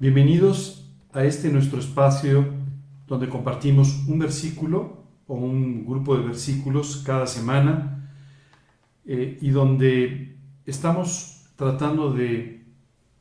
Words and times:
Bienvenidos 0.00 0.90
a 1.12 1.24
este 1.24 1.50
nuestro 1.50 1.78
espacio 1.78 2.54
donde 3.06 3.28
compartimos 3.28 4.06
un 4.08 4.18
versículo 4.18 5.04
o 5.26 5.34
un 5.34 5.84
grupo 5.84 6.16
de 6.16 6.24
versículos 6.24 7.02
cada 7.04 7.26
semana 7.26 8.10
eh, 9.04 9.36
y 9.42 9.50
donde 9.50 10.38
estamos 10.64 11.42
tratando 11.54 12.14
de 12.14 12.64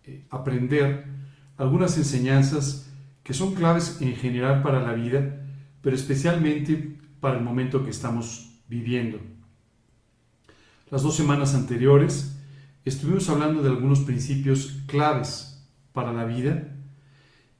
eh, 0.06 0.26
aprender 0.30 1.04
algunas 1.58 1.98
enseñanzas 1.98 2.90
que 3.24 3.34
son 3.34 3.56
claves 3.56 3.98
en 4.00 4.16
general 4.16 4.62
para 4.62 4.82
la 4.82 4.94
vida, 4.94 5.46
pero 5.82 5.98
especialmente 5.98 6.98
para 7.20 7.38
el 7.40 7.44
momento 7.44 7.84
que 7.84 7.90
estamos 7.90 8.58
viviendo. 8.70 9.20
Las 10.90 11.04
dos 11.04 11.18
semanas 11.18 11.56
anteriores 11.56 12.40
estuvimos 12.86 13.28
hablando 13.28 13.62
de 13.62 13.68
algunos 13.68 14.00
principios 14.00 14.82
claves 14.88 15.49
para 16.00 16.14
la 16.14 16.24
vida 16.24 16.64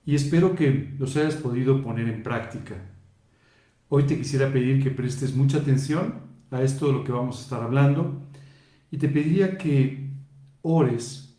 y 0.06 0.16
espero 0.16 0.56
que 0.56 0.94
los 0.98 1.18
hayas 1.18 1.36
podido 1.36 1.84
poner 1.84 2.08
en 2.08 2.24
práctica. 2.24 2.76
Hoy 3.90 4.04
te 4.04 4.18
quisiera 4.18 4.54
pedir 4.54 4.82
que 4.82 4.92
prestes 4.92 5.36
mucha 5.36 5.58
atención 5.58 6.22
a 6.50 6.62
esto 6.62 6.88
de 6.88 6.94
lo 6.94 7.04
que 7.04 7.12
vamos 7.12 7.38
a 7.38 7.42
estar 7.42 7.62
hablando 7.62 8.30
y 8.92 8.98
te 8.98 9.10
pediría 9.10 9.58
que 9.58 10.10
ores 10.62 11.38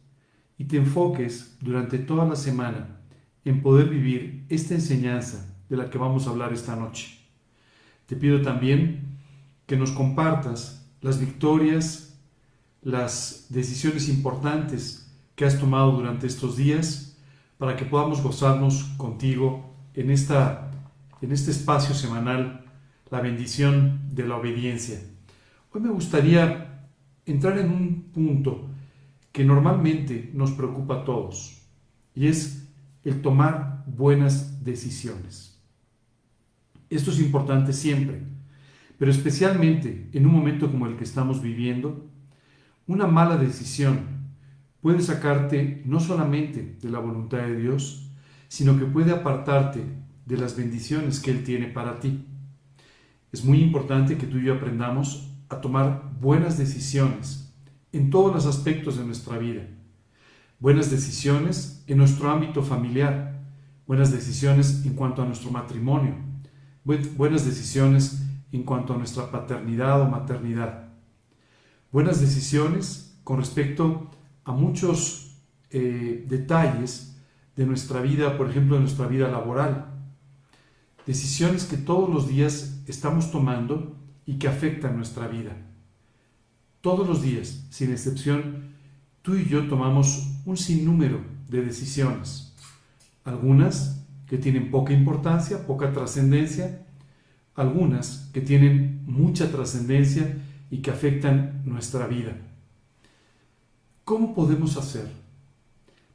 y 0.59 0.65
te 0.65 0.77
enfoques 0.77 1.57
durante 1.63 1.99
toda 1.99 2.27
la 2.27 2.37
semana 2.37 3.01
en 3.47 3.63
poder 3.63 3.89
vivir 3.89 4.45
esta 4.51 4.75
enseñanza 4.75 5.57
de 5.71 5.79
la 5.79 5.89
que 5.89 5.97
vamos 5.97 6.27
a 6.27 6.31
hablar 6.31 6.53
esta 6.53 6.77
noche. 6.77 7.19
Te 8.05 8.15
pido 8.15 8.43
también 8.43 9.17
que 9.65 9.79
nos 9.79 9.93
compartas 9.93 10.87
las 11.01 11.19
victorias 11.19 12.21
las 12.83 13.47
decisiones 13.49 14.11
importantes 14.11 15.10
que 15.41 15.47
has 15.47 15.59
tomado 15.59 15.93
durante 15.93 16.27
estos 16.27 16.59
días 16.59 17.17
para 17.57 17.75
que 17.75 17.87
podamos 17.87 18.23
gozarnos 18.23 18.85
contigo 18.99 19.75
en, 19.95 20.11
esta, 20.11 20.71
en 21.23 21.33
este 21.33 21.51
espacio 21.51 21.95
semanal, 21.95 22.67
la 23.11 23.23
bendición 23.23 24.03
de 24.13 24.29
la 24.29 24.37
obediencia. 24.37 25.01
Hoy 25.73 25.81
me 25.81 25.89
gustaría 25.89 26.91
entrar 27.25 27.57
en 27.57 27.71
un 27.71 28.03
punto 28.13 28.69
que 29.33 29.43
normalmente 29.43 30.31
nos 30.35 30.51
preocupa 30.51 30.97
a 30.97 31.05
todos 31.05 31.63
y 32.15 32.27
es 32.27 32.69
el 33.03 33.23
tomar 33.23 33.85
buenas 33.87 34.63
decisiones. 34.63 35.59
Esto 36.91 37.13
es 37.13 37.19
importante 37.19 37.73
siempre, 37.73 38.25
pero 38.99 39.11
especialmente 39.11 40.11
en 40.13 40.27
un 40.27 40.35
momento 40.35 40.71
como 40.71 40.87
el 40.87 40.99
que 40.99 41.05
estamos 41.05 41.41
viviendo, 41.41 42.11
una 42.87 43.07
mala 43.07 43.39
decisión 43.39 44.20
puede 44.81 45.01
sacarte 45.01 45.83
no 45.85 46.01
solamente 46.01 46.77
de 46.81 46.91
la 46.91 46.99
voluntad 46.99 47.39
de 47.39 47.57
Dios, 47.57 48.11
sino 48.49 48.79
que 48.79 48.87
puede 48.87 49.13
apartarte 49.13 49.85
de 50.27 50.37
las 50.37 50.57
bendiciones 50.57 51.21
que 51.21 51.31
Él 51.31 51.45
tiene 51.45 51.67
para 51.67 52.01
ti. 52.01 52.27
Es 53.33 53.45
muy 53.45 53.63
importante 53.63 54.17
que 54.17 54.27
tú 54.27 54.39
y 54.39 54.45
yo 54.45 54.55
aprendamos 54.55 55.33
a 55.49 55.61
tomar 55.61 56.13
buenas 56.21 56.59
decisiones 56.59 57.55
en 57.93 58.11
todos 58.11 58.35
los 58.35 58.47
aspectos 58.47 58.97
de 58.97 59.05
nuestra 59.05 59.39
vida. 59.39 59.63
Buenas 60.59 60.91
decisiones 60.91 61.85
en 61.87 61.99
nuestro 61.99 62.31
ámbito 62.31 62.63
familiar, 62.63 63.41
buenas 63.87 64.13
decisiones 64.13 64.85
en 64.85 64.95
cuanto 64.95 65.23
a 65.23 65.27
nuestro 65.27 65.51
matrimonio, 65.51 66.15
buenas 66.85 67.45
decisiones 67.45 68.23
en 68.53 68.63
cuanto 68.65 68.95
a 68.95 68.99
nuestra 68.99 69.31
paternidad 69.31 70.01
o 70.03 70.07
maternidad 70.07 70.91
buenas 71.93 72.21
decisiones 72.21 73.19
con 73.25 73.39
respecto 73.39 74.10
a 74.45 74.53
muchos 74.53 75.37
eh, 75.71 76.25
detalles 76.29 77.17
de 77.57 77.67
nuestra 77.67 78.01
vida, 78.01 78.37
por 78.37 78.51
ejemplo, 78.51 78.77
de 78.77 78.83
nuestra 78.83 79.07
vida 79.07 79.29
laboral. 79.29 79.87
Decisiones 81.07 81.65
que 81.65 81.77
todos 81.77 82.09
los 82.09 82.29
días 82.29 82.83
estamos 82.87 83.31
tomando 83.31 83.97
y 84.27 84.39
que 84.39 84.49
afectan 84.49 84.97
nuestra 84.97 85.29
vida. 85.29 85.57
Todos 86.81 87.07
los 87.07 87.23
días, 87.23 87.67
sin 87.71 87.91
excepción, 87.91 88.75
tú 89.23 89.35
y 89.35 89.45
yo 89.45 89.69
tomamos 89.69 90.29
un 90.47 90.57
sinnúmero 90.57 91.21
de 91.49 91.63
decisiones. 91.63 92.55
Algunas 93.25 94.05
que 94.27 94.39
tienen 94.39 94.71
poca 94.71 94.93
importancia, 94.93 95.67
poca 95.67 95.93
trascendencia, 95.93 96.87
algunas 97.55 98.31
que 98.33 98.41
tienen 98.41 99.03
mucha 99.07 99.51
trascendencia 99.51 100.37
y 100.71 100.79
que 100.79 100.91
afectan 100.91 101.63
nuestra 101.65 102.07
vida. 102.07 102.37
¿Cómo 104.05 104.35
podemos 104.35 104.77
hacer 104.77 105.11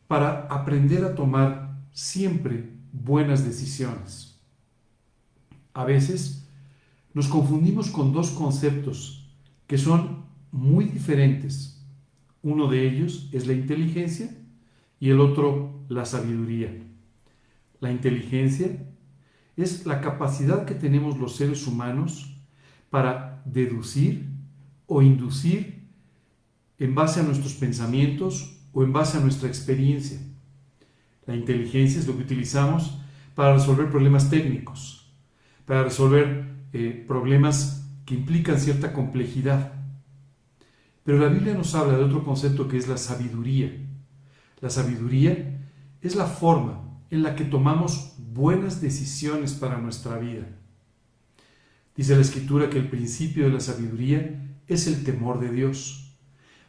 para 0.08 0.48
aprender 0.48 1.04
a 1.06 1.16
tomar 1.16 1.78
siempre 1.92 2.72
buenas 2.92 3.46
decisiones? 3.46 4.40
A 5.74 5.86
veces 5.86 6.48
nos 7.14 7.28
confundimos 7.28 7.90
con 7.90 8.12
dos 8.12 8.32
conceptos 8.32 9.30
que 9.68 9.78
son 9.78 10.26
muy 10.52 10.86
diferentes. 10.86 11.82
Uno 12.44 12.68
de 12.68 12.88
ellos 12.88 13.30
es 13.32 13.48
la 13.48 13.54
inteligencia 13.54 14.30
y 15.00 15.10
el 15.10 15.20
otro 15.20 15.82
la 15.90 16.06
sabiduría. 16.06 16.72
La 17.80 17.92
inteligencia 17.92 18.86
es 19.58 19.86
la 19.86 20.02
capacidad 20.02 20.66
que 20.66 20.76
tenemos 20.76 21.18
los 21.18 21.36
seres 21.36 21.68
humanos 21.68 22.36
para 22.90 23.42
deducir 23.46 24.30
o 24.88 25.02
inducir 25.02 25.85
en 26.80 26.96
base 26.96 27.20
a 27.20 27.24
nuestros 27.24 27.54
pensamientos 27.54 28.58
o 28.74 28.84
en 28.84 28.92
base 28.92 29.18
a 29.18 29.22
nuestra 29.22 29.48
experiencia. 29.48 30.20
La 31.26 31.36
inteligencia 31.36 32.00
es 32.00 32.08
lo 32.08 32.16
que 32.16 32.24
utilizamos 32.24 33.00
para 33.34 33.54
resolver 33.54 33.90
problemas 33.90 34.30
técnicos, 34.30 35.14
para 35.66 35.84
resolver 35.84 36.46
eh, 36.74 37.04
problemas 37.08 37.90
que 38.06 38.16
implican 38.16 38.60
cierta 38.60 38.94
complejidad. 38.94 39.74
Pero 41.04 41.20
la 41.20 41.28
Biblia 41.28 41.54
nos 41.54 41.76
habla 41.76 41.98
de 41.98 42.04
otro 42.04 42.24
concepto 42.24 42.68
que 42.68 42.78
es 42.78 42.88
la 42.88 42.98
sabiduría. 42.98 43.72
La 44.62 44.70
sabiduría 44.70 45.62
es 46.02 46.16
la 46.16 46.26
forma 46.26 46.82
en 47.10 47.24
la 47.24 47.36
que 47.36 47.46
tomamos 47.46 48.16
buenas 48.18 48.82
decisiones 48.82 49.54
para 49.54 49.78
nuestra 49.78 50.18
vida. 50.18 50.46
Dice 51.96 52.16
la 52.16 52.22
escritura 52.22 52.70
que 52.70 52.80
el 52.80 52.90
principio 52.90 53.46
de 53.46 53.52
la 53.52 53.60
sabiduría 53.60 54.58
es 54.68 54.88
el 54.88 55.04
temor 55.04 55.40
de 55.40 55.52
Dios. 55.52 56.05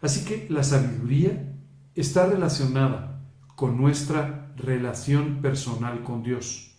Así 0.02 0.24
que 0.24 0.46
la 0.50 0.62
sabiduría 0.62 1.52
está 1.94 2.26
relacionada 2.26 3.22
con 3.54 3.76
nuestra 3.76 4.52
relación 4.56 5.40
personal 5.40 6.02
con 6.02 6.22
Dios. 6.22 6.72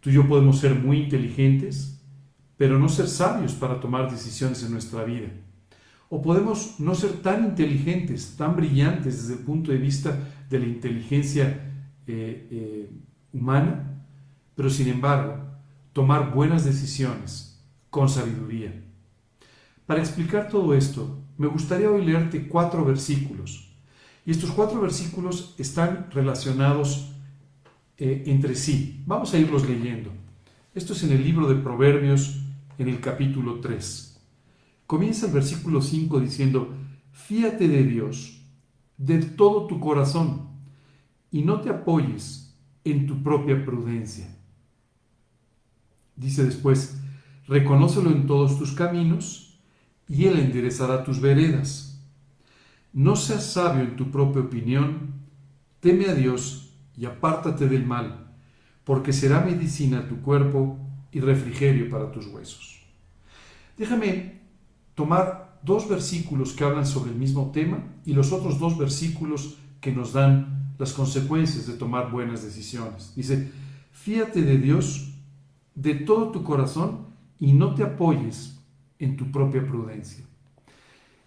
Tú 0.00 0.10
y 0.10 0.14
yo 0.14 0.26
podemos 0.26 0.58
ser 0.58 0.74
muy 0.74 1.04
inteligentes, 1.04 2.00
pero 2.56 2.78
no 2.78 2.88
ser 2.88 3.08
sabios 3.08 3.52
para 3.54 3.80
tomar 3.80 4.10
decisiones 4.10 4.62
en 4.62 4.72
nuestra 4.72 5.04
vida. 5.04 5.28
O 6.08 6.22
podemos 6.22 6.78
no 6.78 6.94
ser 6.94 7.12
tan 7.22 7.44
inteligentes, 7.44 8.36
tan 8.36 8.54
brillantes 8.56 9.22
desde 9.22 9.40
el 9.40 9.44
punto 9.44 9.72
de 9.72 9.78
vista 9.78 10.16
de 10.48 10.58
la 10.58 10.66
inteligencia 10.66 11.72
eh, 12.06 12.48
eh, 12.50 12.90
humana, 13.32 14.04
pero 14.54 14.70
sin 14.70 14.88
embargo 14.88 15.38
tomar 15.92 16.32
buenas 16.32 16.64
decisiones 16.64 17.60
con 17.90 18.08
sabiduría. 18.08 18.72
Para 19.86 20.00
explicar 20.00 20.48
todo 20.48 20.74
esto, 20.74 21.22
me 21.38 21.46
gustaría 21.46 21.90
hoy 21.90 22.04
leerte 22.04 22.48
cuatro 22.48 22.84
versículos. 22.84 23.68
Y 24.24 24.30
estos 24.30 24.50
cuatro 24.50 24.80
versículos 24.80 25.54
están 25.58 26.10
relacionados 26.10 27.12
eh, 27.98 28.24
entre 28.26 28.54
sí. 28.54 29.02
Vamos 29.06 29.32
a 29.32 29.38
irlos 29.38 29.68
leyendo. 29.68 30.10
Esto 30.74 30.92
es 30.92 31.02
en 31.04 31.12
el 31.12 31.22
libro 31.22 31.48
de 31.48 31.54
Proverbios, 31.54 32.40
en 32.78 32.88
el 32.88 33.00
capítulo 33.00 33.60
3. 33.60 34.20
Comienza 34.86 35.26
el 35.26 35.32
versículo 35.32 35.80
5 35.80 36.20
diciendo, 36.20 36.74
fíate 37.12 37.68
de 37.68 37.84
Dios 37.84 38.42
de 38.96 39.22
todo 39.22 39.66
tu 39.66 39.80
corazón 39.80 40.48
y 41.30 41.42
no 41.42 41.60
te 41.60 41.70
apoyes 41.70 42.54
en 42.84 43.06
tu 43.06 43.22
propia 43.22 43.64
prudencia. 43.64 44.28
Dice 46.14 46.44
después, 46.44 46.98
reconócelo 47.46 48.10
en 48.10 48.26
todos 48.26 48.58
tus 48.58 48.72
caminos 48.72 49.45
y 50.08 50.26
Él 50.26 50.38
enderezará 50.38 51.04
tus 51.04 51.20
veredas. 51.20 52.00
No 52.92 53.16
seas 53.16 53.44
sabio 53.44 53.82
en 53.82 53.96
tu 53.96 54.10
propia 54.10 54.42
opinión, 54.42 55.14
teme 55.80 56.06
a 56.06 56.14
Dios 56.14 56.74
y 56.96 57.04
apártate 57.04 57.68
del 57.68 57.84
mal, 57.84 58.32
porque 58.84 59.12
será 59.12 59.40
medicina 59.40 60.00
a 60.00 60.08
tu 60.08 60.22
cuerpo 60.22 60.78
y 61.12 61.20
refrigerio 61.20 61.90
para 61.90 62.10
tus 62.10 62.26
huesos. 62.26 62.80
Déjame 63.76 64.40
tomar 64.94 65.58
dos 65.62 65.88
versículos 65.88 66.52
que 66.52 66.64
hablan 66.64 66.86
sobre 66.86 67.10
el 67.10 67.18
mismo 67.18 67.50
tema 67.52 67.82
y 68.04 68.14
los 68.14 68.32
otros 68.32 68.58
dos 68.58 68.78
versículos 68.78 69.58
que 69.80 69.92
nos 69.92 70.12
dan 70.12 70.74
las 70.78 70.92
consecuencias 70.92 71.66
de 71.66 71.74
tomar 71.74 72.10
buenas 72.10 72.42
decisiones. 72.42 73.12
Dice, 73.14 73.50
fíate 73.92 74.42
de 74.42 74.58
Dios 74.58 75.12
de 75.74 75.94
todo 75.94 76.30
tu 76.30 76.42
corazón 76.42 77.06
y 77.38 77.52
no 77.52 77.74
te 77.74 77.82
apoyes 77.82 78.55
en 78.98 79.16
tu 79.16 79.30
propia 79.30 79.66
prudencia. 79.66 80.24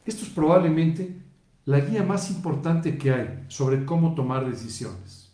Esto 0.05 0.23
es 0.23 0.29
probablemente 0.29 1.21
la 1.65 1.79
guía 1.81 2.03
más 2.03 2.31
importante 2.31 2.97
que 2.97 3.13
hay 3.13 3.45
sobre 3.47 3.85
cómo 3.85 4.15
tomar 4.15 4.49
decisiones. 4.49 5.31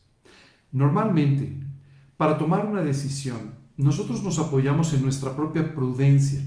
Normalmente, 0.72 1.54
para 2.18 2.38
tomar 2.38 2.66
una 2.66 2.82
decisión, 2.82 3.54
nosotros 3.78 4.24
nos 4.24 4.40
apoyamos 4.40 4.94
en 4.94 5.02
nuestra 5.02 5.36
propia 5.36 5.74
prudencia, 5.74 6.42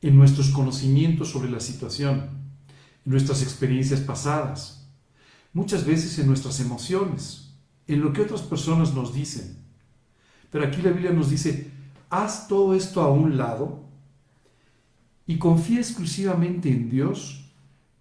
en 0.00 0.16
nuestros 0.16 0.50
conocimientos 0.50 1.30
sobre 1.30 1.50
la 1.50 1.60
situación, 1.60 2.30
en 3.04 3.12
nuestras 3.12 3.42
experiencias 3.42 4.00
pasadas, 4.00 4.88
muchas 5.52 5.84
veces 5.84 6.18
en 6.18 6.26
nuestras 6.26 6.60
emociones, 6.60 7.54
en 7.86 8.00
lo 8.00 8.12
que 8.12 8.22
otras 8.22 8.42
personas 8.42 8.94
nos 8.94 9.12
dicen. 9.14 9.58
Pero 10.50 10.66
aquí 10.66 10.80
la 10.82 10.90
Biblia 10.90 11.12
nos 11.12 11.30
dice, 11.30 11.70
haz 12.10 12.48
todo 12.48 12.74
esto 12.74 13.00
a 13.02 13.10
un 13.10 13.36
lado 13.36 13.87
y 15.28 15.36
confía 15.36 15.78
exclusivamente 15.78 16.70
en 16.70 16.88
Dios 16.88 17.44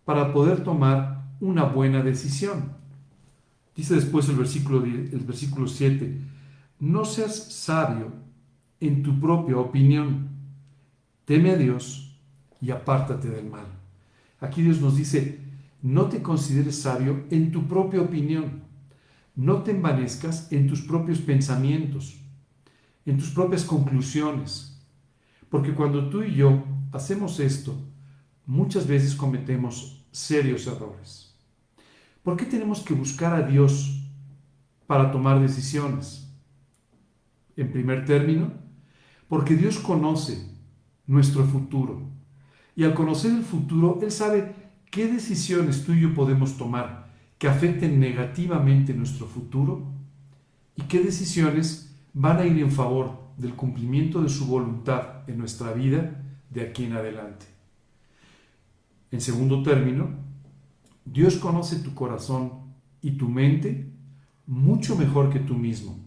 para 0.05 0.31
poder 0.31 0.63
tomar 0.63 1.25
una 1.41 1.65
buena 1.65 2.01
decisión. 2.01 2.71
Dice 3.75 3.95
después 3.95 4.29
el 4.29 4.37
versículo, 4.37 4.83
el 4.85 5.25
versículo 5.27 5.67
7, 5.67 6.21
no 6.79 7.03
seas 7.03 7.35
sabio 7.35 8.13
en 8.79 9.03
tu 9.03 9.19
propia 9.19 9.57
opinión, 9.57 10.29
teme 11.25 11.51
a 11.51 11.57
Dios 11.57 12.17
y 12.61 12.71
apártate 12.71 13.29
del 13.29 13.49
mal. 13.49 13.65
Aquí 14.39 14.61
Dios 14.61 14.79
nos 14.79 14.95
dice, 14.95 15.41
no 15.81 16.05
te 16.05 16.21
consideres 16.21 16.81
sabio 16.81 17.25
en 17.29 17.51
tu 17.51 17.67
propia 17.67 18.01
opinión, 18.01 18.61
no 19.35 19.63
te 19.63 19.71
envanezcas 19.71 20.49
en 20.49 20.65
tus 20.67 20.81
propios 20.81 21.19
pensamientos, 21.19 22.21
en 23.05 23.17
tus 23.17 23.31
propias 23.31 23.65
conclusiones, 23.65 24.81
porque 25.49 25.73
cuando 25.73 26.09
tú 26.09 26.23
y 26.23 26.33
yo 26.33 26.63
hacemos 26.91 27.39
esto, 27.39 27.75
muchas 28.45 28.87
veces 28.87 29.15
cometemos 29.15 30.05
serios 30.11 30.67
errores. 30.67 31.35
¿Por 32.23 32.37
qué 32.37 32.45
tenemos 32.45 32.81
que 32.81 32.93
buscar 32.93 33.33
a 33.33 33.47
Dios 33.47 34.03
para 34.85 35.11
tomar 35.11 35.39
decisiones? 35.39 36.29
En 37.55 37.71
primer 37.71 38.05
término, 38.05 38.51
porque 39.27 39.55
Dios 39.55 39.79
conoce 39.79 40.45
nuestro 41.05 41.43
futuro. 41.45 42.09
Y 42.75 42.83
al 42.83 42.93
conocer 42.93 43.31
el 43.31 43.43
futuro, 43.43 43.99
Él 44.01 44.11
sabe 44.11 44.53
qué 44.91 45.07
decisiones 45.07 45.83
tú 45.85 45.93
y 45.93 46.01
yo 46.01 46.13
podemos 46.13 46.57
tomar 46.57 47.07
que 47.37 47.47
afecten 47.47 47.99
negativamente 47.99 48.93
nuestro 48.93 49.27
futuro 49.27 49.91
y 50.75 50.83
qué 50.83 50.99
decisiones 50.99 51.95
van 52.13 52.37
a 52.37 52.45
ir 52.45 52.57
en 52.59 52.71
favor 52.71 53.27
del 53.37 53.53
cumplimiento 53.53 54.21
de 54.21 54.29
su 54.29 54.47
voluntad 54.47 55.27
en 55.27 55.37
nuestra 55.37 55.73
vida 55.73 56.23
de 56.49 56.61
aquí 56.61 56.85
en 56.85 56.93
adelante. 56.93 57.45
En 59.11 59.21
segundo 59.21 59.63
término, 59.63 60.09
Dios 61.05 61.37
conoce 61.37 61.77
tu 61.77 61.93
corazón 61.93 62.51
y 63.01 63.11
tu 63.11 63.29
mente 63.29 63.89
mucho 64.45 64.95
mejor 64.95 65.29
que 65.29 65.39
tú 65.39 65.55
mismo. 65.55 65.97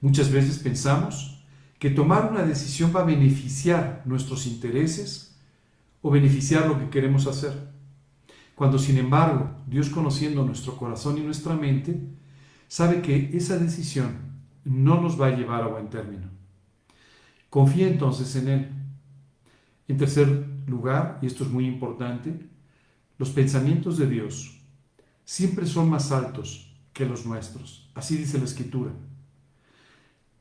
Muchas 0.00 0.30
veces 0.30 0.58
pensamos 0.58 1.44
que 1.78 1.90
tomar 1.90 2.30
una 2.30 2.42
decisión 2.42 2.92
va 2.94 3.00
a 3.00 3.04
beneficiar 3.04 4.02
nuestros 4.04 4.46
intereses 4.46 5.36
o 6.02 6.10
beneficiar 6.10 6.66
lo 6.66 6.78
que 6.78 6.90
queremos 6.90 7.26
hacer. 7.26 7.68
Cuando 8.54 8.78
sin 8.78 8.98
embargo 8.98 9.50
Dios 9.66 9.88
conociendo 9.88 10.44
nuestro 10.44 10.76
corazón 10.76 11.18
y 11.18 11.20
nuestra 11.20 11.54
mente, 11.54 12.00
sabe 12.66 13.02
que 13.02 13.30
esa 13.34 13.58
decisión 13.58 14.18
no 14.64 15.00
nos 15.00 15.20
va 15.20 15.28
a 15.28 15.36
llevar 15.36 15.62
a 15.62 15.68
buen 15.68 15.88
término. 15.88 16.28
Confía 17.50 17.88
entonces 17.88 18.34
en 18.36 18.48
Él. 18.48 18.77
En 19.88 19.96
tercer 19.96 20.46
lugar, 20.66 21.18
y 21.22 21.26
esto 21.26 21.44
es 21.44 21.50
muy 21.50 21.66
importante, 21.66 22.48
los 23.18 23.30
pensamientos 23.30 23.98
de 23.98 24.08
Dios 24.08 24.60
siempre 25.24 25.66
son 25.66 25.90
más 25.90 26.12
altos 26.12 26.72
que 26.92 27.06
los 27.06 27.26
nuestros. 27.26 27.90
Así 27.94 28.16
dice 28.16 28.38
la 28.38 28.44
Escritura. 28.44 28.92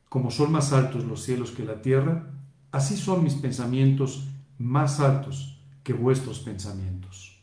Como 0.10 0.32
son 0.32 0.52
más 0.52 0.74
altos 0.74 1.06
los 1.06 1.24
cielos 1.24 1.52
que 1.52 1.66
la 1.66 1.82
tierra, 1.82 2.32
así 2.72 2.96
son 2.98 3.24
mis 3.24 3.36
pensamientos 3.36 4.28
más 4.58 5.00
altos 5.00 5.60
que 5.84 5.94
vuestros 5.94 6.40
pensamientos. 6.40 7.40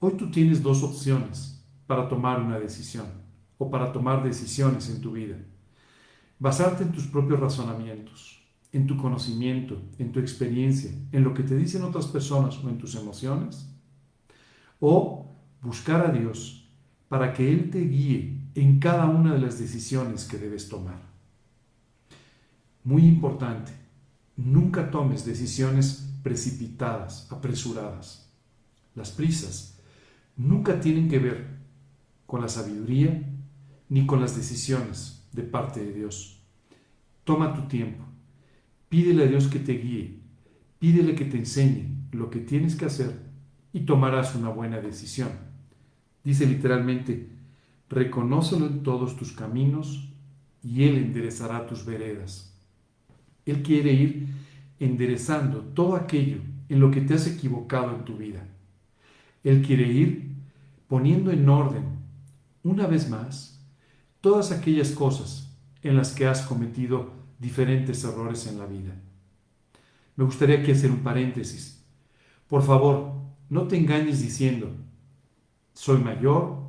Hoy 0.00 0.12
tú 0.12 0.30
tienes 0.30 0.62
dos 0.62 0.82
opciones 0.82 1.64
para 1.86 2.08
tomar 2.08 2.40
una 2.40 2.58
decisión 2.58 3.06
o 3.58 3.70
para 3.70 3.92
tomar 3.92 4.22
decisiones 4.22 4.90
en 4.90 5.00
tu 5.00 5.12
vida. 5.12 5.36
Basarte 6.38 6.82
en 6.82 6.92
tus 6.92 7.06
propios 7.06 7.40
razonamientos, 7.40 8.35
en 8.76 8.86
tu 8.86 8.98
conocimiento, 8.98 9.80
en 9.98 10.12
tu 10.12 10.20
experiencia, 10.20 10.90
en 11.10 11.24
lo 11.24 11.32
que 11.32 11.42
te 11.42 11.56
dicen 11.56 11.82
otras 11.82 12.06
personas 12.06 12.62
o 12.62 12.68
en 12.68 12.76
tus 12.76 12.94
emociones 12.94 13.66
o 14.80 15.34
buscar 15.62 16.04
a 16.04 16.12
Dios 16.12 16.68
para 17.08 17.32
que 17.32 17.50
Él 17.50 17.70
te 17.70 17.80
guíe 17.80 18.38
en 18.54 18.78
cada 18.78 19.06
una 19.06 19.32
de 19.32 19.40
las 19.40 19.58
decisiones 19.58 20.24
que 20.24 20.36
debes 20.36 20.68
tomar. 20.68 21.00
Muy 22.84 23.06
importante, 23.06 23.72
nunca 24.36 24.90
tomes 24.90 25.24
decisiones 25.24 26.12
precipitadas, 26.22 27.32
apresuradas. 27.32 28.30
Las 28.94 29.10
prisas 29.10 29.80
nunca 30.36 30.80
tienen 30.80 31.08
que 31.08 31.18
ver 31.18 31.46
con 32.26 32.42
la 32.42 32.48
sabiduría 32.48 33.22
ni 33.88 34.04
con 34.04 34.20
las 34.20 34.36
decisiones 34.36 35.26
de 35.32 35.44
parte 35.44 35.82
de 35.82 35.94
Dios. 35.94 36.42
Toma 37.24 37.54
tu 37.54 37.62
tiempo, 37.68 38.04
pídele 38.88 39.24
a 39.24 39.26
Dios 39.26 39.48
que 39.48 39.58
te 39.58 39.74
guíe, 39.74 40.18
pídele 40.78 41.14
que 41.14 41.24
te 41.24 41.38
enseñe 41.38 41.96
lo 42.12 42.30
que 42.30 42.40
tienes 42.40 42.76
que 42.76 42.84
hacer 42.84 43.12
y 43.72 43.80
tomarás 43.80 44.34
una 44.34 44.48
buena 44.48 44.80
decisión. 44.80 45.28
Dice 46.24 46.46
literalmente, 46.46 47.28
reconócelo 47.88 48.66
en 48.66 48.82
todos 48.82 49.16
tus 49.16 49.32
caminos 49.32 50.08
y 50.62 50.84
Él 50.84 50.96
enderezará 50.96 51.66
tus 51.66 51.84
veredas. 51.84 52.54
Él 53.44 53.62
quiere 53.62 53.92
ir 53.92 54.26
enderezando 54.80 55.60
todo 55.60 55.94
aquello 55.96 56.38
en 56.68 56.80
lo 56.80 56.90
que 56.90 57.00
te 57.00 57.14
has 57.14 57.26
equivocado 57.26 57.94
en 57.94 58.04
tu 58.04 58.16
vida. 58.16 58.46
Él 59.44 59.62
quiere 59.62 59.86
ir 59.86 60.32
poniendo 60.88 61.30
en 61.30 61.48
orden, 61.48 61.84
una 62.64 62.86
vez 62.86 63.08
más, 63.08 63.60
todas 64.20 64.50
aquellas 64.50 64.90
cosas 64.90 65.56
en 65.82 65.96
las 65.96 66.12
que 66.12 66.26
has 66.26 66.42
cometido 66.42 67.12
diferentes 67.38 68.02
errores 68.04 68.46
en 68.46 68.58
la 68.58 68.66
vida. 68.66 68.94
Me 70.16 70.24
gustaría 70.24 70.60
aquí 70.60 70.72
hacer 70.72 70.90
un 70.90 71.00
paréntesis. 71.00 71.84
Por 72.48 72.62
favor, 72.62 73.12
no 73.48 73.68
te 73.68 73.76
engañes 73.76 74.22
diciendo, 74.22 74.70
soy 75.74 75.98
mayor, 75.98 76.66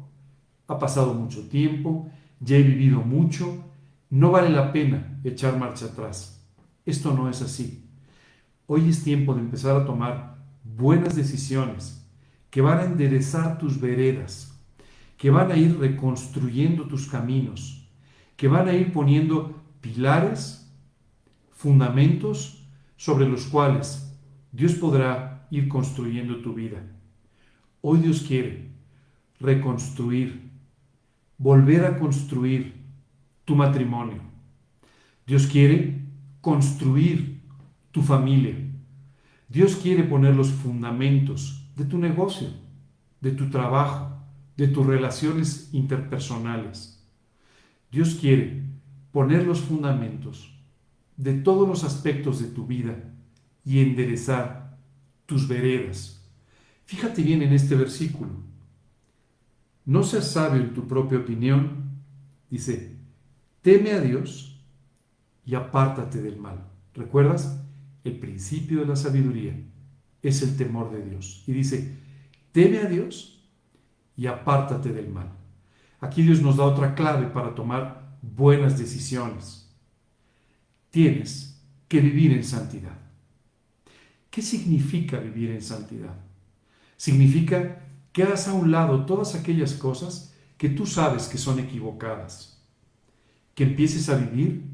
ha 0.67 0.77
pasado 0.77 1.13
mucho 1.13 1.47
tiempo, 1.47 2.09
ya 2.39 2.57
he 2.57 2.63
vivido 2.63 2.99
mucho, 3.01 3.63
no 4.09 4.31
vale 4.31 4.49
la 4.49 4.71
pena 4.71 5.19
echar 5.23 5.57
marcha 5.57 5.85
atrás. 5.85 6.45
Esto 6.85 7.13
no 7.13 7.29
es 7.29 7.41
así. 7.41 7.83
Hoy 8.65 8.89
es 8.89 9.03
tiempo 9.03 9.33
de 9.33 9.41
empezar 9.41 9.75
a 9.75 9.85
tomar 9.85 10.37
buenas 10.63 11.15
decisiones 11.15 12.05
que 12.49 12.61
van 12.61 12.79
a 12.79 12.85
enderezar 12.85 13.57
tus 13.57 13.79
veredas, 13.79 14.57
que 15.17 15.29
van 15.29 15.51
a 15.51 15.57
ir 15.57 15.77
reconstruyendo 15.79 16.87
tus 16.87 17.07
caminos, 17.07 17.87
que 18.35 18.47
van 18.47 18.67
a 18.67 18.73
ir 18.73 18.91
poniendo 18.93 19.56
pilares, 19.81 20.71
fundamentos 21.51 22.67
sobre 22.95 23.27
los 23.27 23.45
cuales 23.45 24.13
Dios 24.51 24.73
podrá 24.73 25.47
ir 25.51 25.67
construyendo 25.67 26.41
tu 26.41 26.53
vida. 26.53 26.81
Hoy 27.81 27.99
Dios 27.99 28.21
quiere 28.21 28.69
reconstruir, 29.39 30.51
volver 31.37 31.85
a 31.85 31.97
construir 31.97 32.73
tu 33.45 33.55
matrimonio. 33.55 34.21
Dios 35.25 35.47
quiere 35.47 36.01
construir 36.41 37.41
tu 37.91 38.01
familia. 38.01 38.55
Dios 39.49 39.75
quiere 39.75 40.03
poner 40.03 40.35
los 40.35 40.51
fundamentos 40.51 41.69
de 41.75 41.85
tu 41.85 41.97
negocio, 41.97 42.49
de 43.21 43.31
tu 43.31 43.49
trabajo, 43.49 44.17
de 44.57 44.67
tus 44.67 44.85
relaciones 44.85 45.69
interpersonales. 45.71 47.05
Dios 47.91 48.15
quiere 48.15 48.66
poner 49.17 49.47
los 49.47 49.61
fundamentos 49.61 50.55
de 51.15 51.33
todos 51.33 51.67
los 51.67 51.83
aspectos 51.83 52.39
de 52.39 52.49
tu 52.49 52.67
vida 52.67 53.15
y 53.65 53.79
enderezar 53.79 54.77
tus 55.25 55.47
veredas. 55.47 56.23
Fíjate 56.85 57.23
bien 57.23 57.41
en 57.41 57.51
este 57.51 57.73
versículo. 57.73 58.29
No 59.85 60.03
seas 60.03 60.33
sabio 60.33 60.61
en 60.61 60.71
tu 60.75 60.87
propia 60.87 61.17
opinión. 61.17 61.97
Dice, 62.51 62.95
teme 63.63 63.93
a 63.93 64.01
Dios 64.01 64.61
y 65.47 65.55
apártate 65.55 66.21
del 66.21 66.37
mal. 66.37 66.67
¿Recuerdas? 66.93 67.59
El 68.03 68.19
principio 68.19 68.81
de 68.81 68.85
la 68.85 68.95
sabiduría 68.95 69.59
es 70.21 70.43
el 70.43 70.55
temor 70.55 70.91
de 70.91 71.03
Dios. 71.03 71.43
Y 71.47 71.53
dice, 71.53 71.97
teme 72.51 72.77
a 72.77 72.85
Dios 72.85 73.43
y 74.15 74.27
apártate 74.27 74.93
del 74.93 75.09
mal. 75.09 75.31
Aquí 76.01 76.21
Dios 76.21 76.39
nos 76.39 76.57
da 76.57 76.65
otra 76.65 76.93
clave 76.93 77.25
para 77.25 77.55
tomar 77.55 78.06
buenas 78.21 78.77
decisiones. 78.77 79.69
Tienes 80.89 81.61
que 81.87 82.01
vivir 82.01 82.33
en 82.33 82.43
santidad. 82.43 82.97
¿Qué 84.29 84.41
significa 84.41 85.19
vivir 85.19 85.51
en 85.51 85.61
santidad? 85.61 86.15
Significa 86.97 87.83
que 88.11 88.23
hagas 88.23 88.47
a 88.47 88.53
un 88.53 88.71
lado 88.71 89.05
todas 89.05 89.35
aquellas 89.35 89.73
cosas 89.73 90.33
que 90.57 90.69
tú 90.69 90.85
sabes 90.85 91.27
que 91.27 91.37
son 91.37 91.59
equivocadas. 91.59 92.53
que 93.57 93.63
empieces 93.63 94.07
a 94.09 94.15
vivir 94.15 94.65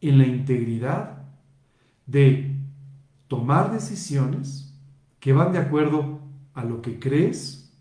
en 0.00 0.18
la 0.18 0.26
integridad 0.26 1.22
de 2.04 2.56
tomar 3.28 3.72
decisiones 3.72 4.74
que 5.20 5.32
van 5.32 5.52
de 5.52 5.60
acuerdo 5.60 6.18
a 6.52 6.64
lo 6.64 6.82
que 6.82 6.98
crees, 6.98 7.72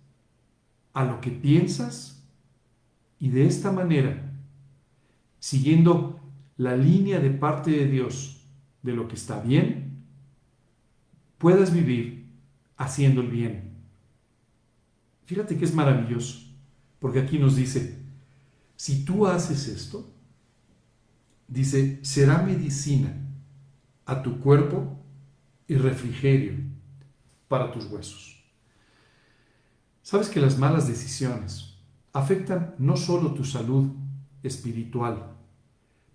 a 0.94 1.04
lo 1.04 1.20
que 1.20 1.32
piensas, 1.32 2.24
y 3.20 3.30
de 3.30 3.48
esta 3.48 3.72
manera, 3.72 4.25
siguiendo 5.46 6.20
la 6.58 6.76
línea 6.76 7.20
de 7.20 7.30
parte 7.30 7.70
de 7.70 7.86
Dios 7.86 8.48
de 8.82 8.94
lo 8.94 9.08
que 9.08 9.14
está 9.14 9.42
bien, 9.42 10.04
puedas 11.38 11.72
vivir 11.72 12.26
haciendo 12.78 13.22
el 13.22 13.28
bien. 13.28 13.76
Fíjate 15.26 15.56
que 15.56 15.66
es 15.66 15.76
maravilloso, 15.76 16.40
porque 16.98 17.20
aquí 17.20 17.38
nos 17.38 17.56
dice, 17.56 18.02
si 18.76 19.06
tú 19.06 19.28
haces 19.28 19.68
esto, 19.68 20.12
dice, 21.48 22.00
será 22.02 22.42
medicina 22.42 23.16
a 24.08 24.24
tu 24.24 24.40
cuerpo 24.40 24.98
y 25.68 25.76
refrigerio 25.76 26.56
para 27.48 27.72
tus 27.72 27.86
huesos. 27.86 28.44
Sabes 30.02 30.28
que 30.28 30.42
las 30.42 30.58
malas 30.58 30.88
decisiones 30.88 31.78
afectan 32.14 32.74
no 32.80 32.98
solo 32.98 33.36
tu 33.36 33.44
salud 33.46 33.92
espiritual, 34.42 35.35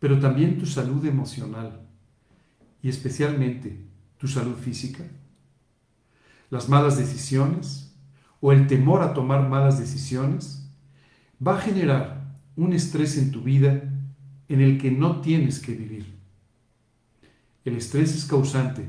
pero 0.01 0.19
también 0.19 0.59
tu 0.59 0.67
salud 0.67 1.05
emocional 1.07 1.87
y 2.83 2.89
especialmente 2.89 3.87
tu 4.19 4.27
salud 4.27 4.57
física. 4.57 5.05
Las 6.49 6.69
malas 6.69 6.99
decisiones 6.99 7.95
o 8.41 8.51
el 8.51 8.67
temor 8.67 9.03
a 9.03 9.15
tomar 9.15 9.49
malas 9.49 9.79
decisiones 9.79 10.69
va 11.47 11.57
a 11.57 11.61
generar 11.61 12.35
un 12.57 12.73
estrés 12.73 13.17
en 13.19 13.31
tu 13.31 13.43
vida 13.43 13.83
en 14.49 14.61
el 14.61 14.79
que 14.79 14.91
no 14.91 15.21
tienes 15.21 15.61
que 15.61 15.75
vivir. 15.75 16.19
El 17.65 17.77
estrés 17.77 18.15
es 18.17 18.25
causante 18.25 18.89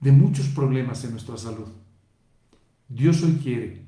de 0.00 0.12
muchos 0.12 0.48
problemas 0.48 1.04
en 1.04 1.12
nuestra 1.12 1.36
salud. 1.36 1.68
Dios 2.88 3.22
hoy 3.22 3.38
quiere 3.42 3.84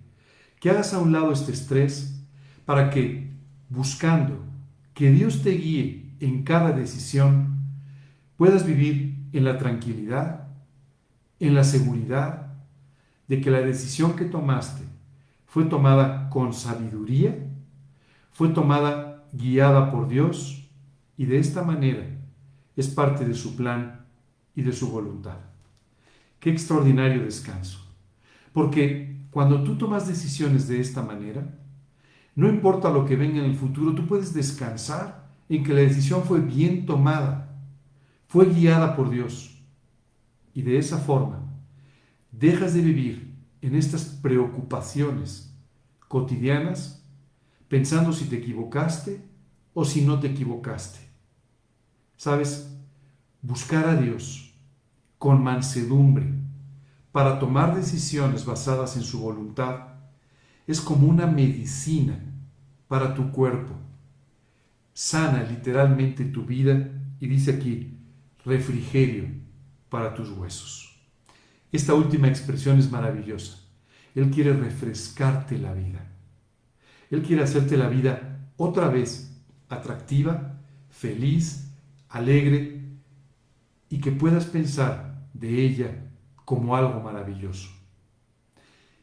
que 0.60 0.70
hagas 0.70 0.92
a 0.92 0.98
un 0.98 1.12
lado 1.12 1.32
este 1.32 1.52
estrés 1.52 2.20
para 2.66 2.90
que, 2.90 3.30
buscando 3.70 4.44
que 4.92 5.10
Dios 5.10 5.42
te 5.42 5.50
guíe 5.52 6.07
en 6.20 6.42
cada 6.42 6.72
decisión, 6.72 7.58
puedas 8.36 8.66
vivir 8.66 9.18
en 9.32 9.44
la 9.44 9.58
tranquilidad, 9.58 10.48
en 11.40 11.54
la 11.54 11.64
seguridad 11.64 12.52
de 13.28 13.40
que 13.40 13.50
la 13.50 13.60
decisión 13.60 14.16
que 14.16 14.24
tomaste 14.24 14.84
fue 15.46 15.64
tomada 15.64 16.30
con 16.30 16.52
sabiduría, 16.52 17.36
fue 18.32 18.48
tomada 18.48 19.24
guiada 19.32 19.90
por 19.90 20.08
Dios 20.08 20.68
y 21.16 21.26
de 21.26 21.38
esta 21.38 21.62
manera 21.62 22.06
es 22.76 22.88
parte 22.88 23.24
de 23.24 23.34
su 23.34 23.56
plan 23.56 24.06
y 24.54 24.62
de 24.62 24.72
su 24.72 24.90
voluntad. 24.90 25.38
Qué 26.40 26.50
extraordinario 26.50 27.24
descanso. 27.24 27.80
Porque 28.52 29.16
cuando 29.30 29.62
tú 29.64 29.76
tomas 29.76 30.06
decisiones 30.06 30.68
de 30.68 30.80
esta 30.80 31.02
manera, 31.02 31.58
no 32.34 32.48
importa 32.48 32.90
lo 32.90 33.04
que 33.04 33.16
venga 33.16 33.38
en 33.38 33.46
el 33.46 33.56
futuro, 33.56 33.94
tú 33.94 34.06
puedes 34.06 34.32
descansar 34.32 35.27
en 35.48 35.64
que 35.64 35.72
la 35.72 35.80
decisión 35.80 36.24
fue 36.24 36.40
bien 36.40 36.86
tomada, 36.86 37.56
fue 38.26 38.46
guiada 38.46 38.94
por 38.94 39.10
Dios. 39.10 39.62
Y 40.54 40.62
de 40.62 40.78
esa 40.78 40.98
forma, 40.98 41.42
dejas 42.32 42.74
de 42.74 42.82
vivir 42.82 43.34
en 43.62 43.74
estas 43.74 44.04
preocupaciones 44.04 45.54
cotidianas 46.06 47.04
pensando 47.68 48.12
si 48.12 48.24
te 48.26 48.36
equivocaste 48.36 49.22
o 49.74 49.84
si 49.84 50.02
no 50.02 50.18
te 50.20 50.28
equivocaste. 50.28 51.00
¿Sabes? 52.16 52.74
Buscar 53.42 53.86
a 53.86 53.94
Dios 53.94 54.54
con 55.18 55.42
mansedumbre 55.42 56.26
para 57.12 57.38
tomar 57.38 57.74
decisiones 57.76 58.44
basadas 58.44 58.96
en 58.96 59.02
su 59.02 59.20
voluntad 59.20 59.88
es 60.66 60.80
como 60.80 61.08
una 61.08 61.26
medicina 61.26 62.20
para 62.88 63.14
tu 63.14 63.30
cuerpo. 63.30 63.74
Sana 65.00 65.44
literalmente 65.44 66.24
tu 66.24 66.44
vida 66.44 66.90
y 67.20 67.28
dice 67.28 67.52
aquí, 67.52 68.00
refrigerio 68.44 69.26
para 69.88 70.12
tus 70.12 70.28
huesos. 70.30 70.92
Esta 71.70 71.94
última 71.94 72.26
expresión 72.26 72.80
es 72.80 72.90
maravillosa. 72.90 73.60
Él 74.16 74.28
quiere 74.28 74.54
refrescarte 74.54 75.56
la 75.56 75.72
vida. 75.72 76.04
Él 77.12 77.22
quiere 77.22 77.44
hacerte 77.44 77.76
la 77.76 77.88
vida 77.88 78.50
otra 78.56 78.88
vez 78.88 79.40
atractiva, 79.68 80.58
feliz, 80.90 81.70
alegre 82.08 82.82
y 83.88 84.00
que 84.00 84.10
puedas 84.10 84.46
pensar 84.46 85.28
de 85.32 85.64
ella 85.64 86.10
como 86.44 86.74
algo 86.74 87.00
maravilloso. 87.00 87.70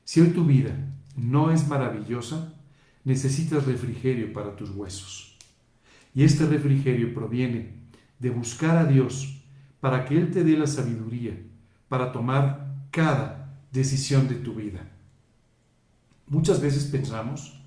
Si 0.04 0.20
hoy 0.20 0.32
tu 0.32 0.44
vida 0.44 0.75
no 1.16 1.52
es 1.52 1.66
maravillosa, 1.70 2.54
necesitas 3.06 3.66
refrigerio 3.66 4.34
para 4.34 4.58
tus 4.58 4.72
huesos. 4.72 5.35
Y 6.16 6.24
este 6.24 6.46
refrigerio 6.46 7.14
proviene 7.14 7.74
de 8.20 8.30
buscar 8.30 8.78
a 8.78 8.86
Dios 8.86 9.44
para 9.82 10.06
que 10.06 10.18
Él 10.18 10.32
te 10.32 10.44
dé 10.44 10.58
la 10.58 10.66
sabiduría 10.66 11.38
para 11.90 12.12
tomar 12.12 12.88
cada 12.90 13.60
decisión 13.72 14.28
de 14.30 14.36
tu 14.36 14.56
vida. 14.56 14.90
Muchas 16.28 16.62
veces 16.62 16.86
pensamos 16.86 17.62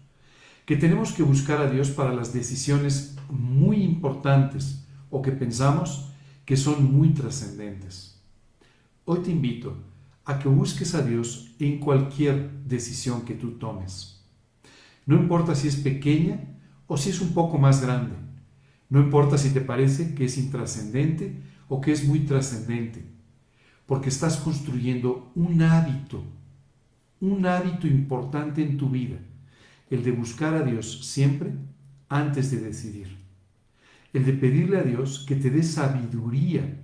que 0.65 0.77
tenemos 0.77 1.13
que 1.13 1.23
buscar 1.23 1.61
a 1.61 1.71
Dios 1.71 1.91
para 1.91 2.13
las 2.13 2.33
decisiones 2.33 3.17
muy 3.31 3.83
importantes 3.83 4.87
o 5.11 5.23
que 5.23 5.31
pensamos 5.31 6.11
que 6.45 6.57
son 6.57 6.93
muy 6.93 7.11
trascendentes. 7.11 8.21
Hoy 9.05 9.21
te 9.21 9.31
invito 9.31 9.77
a 10.25 10.39
que 10.39 10.49
busques 10.49 10.95
a 10.95 11.03
Dios 11.03 11.55
en 11.59 11.79
cualquier 11.79 12.51
decisión 12.65 13.23
que 13.23 13.35
tú 13.35 13.53
tomes. 13.53 14.23
No 15.07 15.17
importa 15.17 15.55
si 15.55 15.69
es 15.69 15.77
pequeña 15.77 16.41
o 16.87 16.97
si 16.97 17.11
es 17.11 17.21
un 17.21 17.33
poco 17.33 17.59
más 17.59 17.81
grande. 17.81 18.28
No 18.89 19.01
importa 19.01 19.39
si 19.39 19.51
te 19.51 19.61
parece 19.61 20.15
que 20.15 20.25
es 20.25 20.39
intrascendente 20.39 21.43
o 21.69 21.81
que 21.81 21.93
es 21.93 22.07
muy 22.07 22.21
trascendente. 22.21 23.05
Porque 23.87 24.09
estás 24.09 24.37
construyendo 24.37 25.33
un 25.35 25.63
hábito, 25.63 26.23
un 27.21 27.47
hábito 27.47 27.87
importante 27.87 28.63
en 28.63 28.77
tu 28.77 28.89
vida, 28.89 29.19
el 29.91 30.03
de 30.05 30.13
buscar 30.13 30.55
a 30.55 30.63
Dios 30.63 31.07
siempre 31.07 31.53
antes 32.09 32.51
de 32.51 32.61
decidir 32.61 33.19
el 34.13 34.25
de 34.25 34.33
pedirle 34.33 34.79
a 34.79 34.83
Dios 34.83 35.25
que 35.27 35.37
te 35.37 35.51
dé 35.51 35.63
sabiduría 35.63 36.81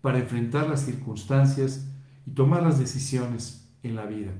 para 0.00 0.18
enfrentar 0.18 0.68
las 0.68 0.84
circunstancias 0.84 1.86
y 2.26 2.32
tomar 2.32 2.62
las 2.62 2.78
decisiones 2.78 3.68
en 3.82 3.96
la 3.96 4.06
vida. 4.06 4.32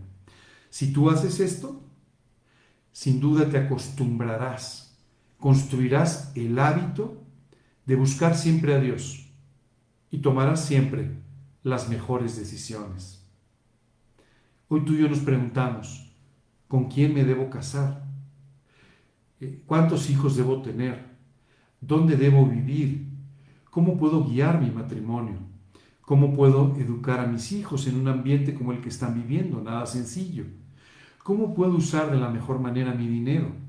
Si 0.71 0.93
tú 0.93 1.11
haces 1.11 1.41
esto, 1.41 1.83
sin 2.93 3.21
duda 3.21 3.49
te 3.49 3.59
acostumbrarás, 3.59 4.84
construirás 5.45 6.33
el 6.37 6.59
hábito 6.59 7.23
de 7.85 7.97
buscar 7.97 8.35
siempre 8.35 8.73
a 8.73 8.81
Dios 8.81 9.31
y 10.11 10.21
tomarás 10.23 10.65
siempre 10.65 11.19
las 11.63 11.91
mejores 11.91 12.39
decisiones. 12.39 13.29
Hoy 14.69 14.87
tú 14.87 14.95
y 14.95 15.03
yo 15.03 15.09
nos 15.11 15.19
preguntamos, 15.19 16.11
¿con 16.67 16.89
quién 16.89 17.13
me 17.13 17.25
debo 17.25 17.51
casar? 17.51 18.07
Eh, 19.39 19.61
¿Cuántos 19.67 20.09
hijos 20.09 20.35
debo 20.35 20.63
tener? 20.63 21.11
¿Dónde 21.79 22.17
debo 22.17 22.47
vivir? 22.47 23.07
¿Cómo 23.69 23.99
puedo 23.99 24.25
guiar 24.25 24.63
mi 24.63 24.71
matrimonio? 24.71 25.37
¿Cómo 26.01 26.33
puedo 26.33 26.75
educar 26.79 27.21
a 27.21 27.27
mis 27.27 27.53
hijos 27.53 27.87
en 27.87 28.01
un 28.01 28.09
ambiente 28.09 28.55
como 28.55 28.73
el 28.73 28.81
que 28.81 28.89
están 28.89 29.13
viviendo? 29.13 29.61
Nada 29.61 29.85
sencillo. 29.85 30.47
¿Cómo 31.23 31.53
puedo 31.53 31.75
usar 31.75 32.11
de 32.11 32.17
la 32.17 32.31
mejor 32.31 32.61
manera 32.61 32.95
mi 32.95 33.07
dinero? 33.09 33.64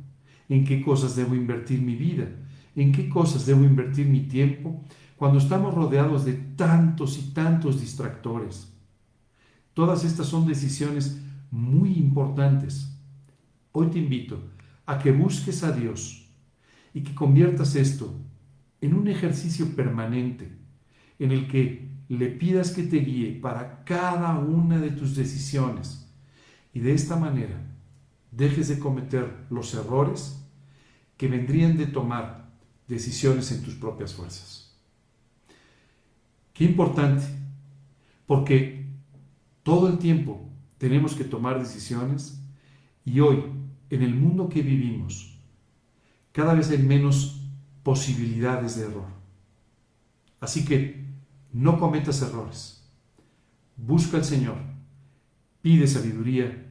¿En 0.49 0.63
qué 0.63 0.81
cosas 0.81 1.15
debo 1.15 1.35
invertir 1.35 1.81
mi 1.81 1.95
vida? 1.95 2.27
¿En 2.75 2.91
qué 2.91 3.09
cosas 3.09 3.45
debo 3.45 3.63
invertir 3.63 4.07
mi 4.07 4.21
tiempo 4.21 4.83
cuando 5.17 5.39
estamos 5.39 5.73
rodeados 5.73 6.25
de 6.25 6.33
tantos 6.33 7.17
y 7.17 7.33
tantos 7.33 7.81
distractores? 7.81 8.71
Todas 9.73 10.03
estas 10.03 10.27
son 10.27 10.47
decisiones 10.47 11.21
muy 11.51 11.93
importantes. 11.93 12.97
Hoy 13.71 13.87
te 13.87 13.99
invito 13.99 14.39
a 14.85 14.99
que 14.99 15.11
busques 15.11 15.63
a 15.63 15.71
Dios 15.71 16.27
y 16.93 17.01
que 17.01 17.15
conviertas 17.15 17.75
esto 17.75 18.13
en 18.81 18.93
un 18.93 19.07
ejercicio 19.07 19.75
permanente 19.75 20.51
en 21.19 21.31
el 21.31 21.47
que 21.47 21.89
le 22.07 22.27
pidas 22.27 22.71
que 22.71 22.83
te 22.83 22.97
guíe 22.97 23.39
para 23.39 23.83
cada 23.83 24.37
una 24.37 24.79
de 24.79 24.91
tus 24.91 25.15
decisiones 25.15 26.07
y 26.73 26.79
de 26.79 26.93
esta 26.93 27.15
manera 27.15 27.74
dejes 28.35 28.67
de 28.67 28.79
cometer 28.79 29.45
los 29.49 29.73
errores 29.73 30.41
que 31.17 31.27
vendrían 31.27 31.77
de 31.77 31.87
tomar 31.87 32.49
decisiones 32.87 33.51
en 33.51 33.63
tus 33.63 33.75
propias 33.75 34.13
fuerzas. 34.13 34.75
Qué 36.53 36.65
importante, 36.65 37.25
porque 38.25 38.85
todo 39.63 39.87
el 39.87 39.97
tiempo 39.97 40.49
tenemos 40.77 41.15
que 41.15 41.23
tomar 41.23 41.59
decisiones 41.59 42.39
y 43.03 43.19
hoy, 43.19 43.43
en 43.89 44.01
el 44.01 44.15
mundo 44.15 44.49
que 44.49 44.61
vivimos, 44.61 45.37
cada 46.31 46.53
vez 46.53 46.69
hay 46.69 46.79
menos 46.79 47.41
posibilidades 47.83 48.75
de 48.75 48.85
error. 48.85 49.07
Así 50.39 50.65
que 50.65 51.05
no 51.53 51.79
cometas 51.79 52.21
errores. 52.21 52.83
Busca 53.77 54.17
al 54.17 54.25
Señor, 54.25 54.57
pide 55.61 55.87
sabiduría, 55.87 56.64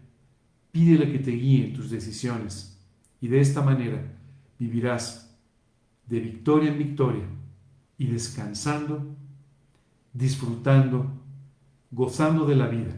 pídele 0.75 1.12
que 1.12 1.21
te 1.21 1.31
guíe 1.31 1.66
en 1.66 1.73
tus 1.73 1.88
decisiones 1.88 2.76
y 3.21 3.28
de 3.28 3.40
esta 3.40 3.62
manera 3.62 4.19
vivirás 4.59 5.33
de 6.04 6.19
victoria 6.19 6.73
en 6.73 6.78
victoria 6.78 7.26
y 7.97 8.09
descansando, 8.09 9.14
disfrutando, 10.12 11.12
gozando 11.93 12.45
de 12.45 12.57
la 12.57 12.66
vida, 12.66 12.93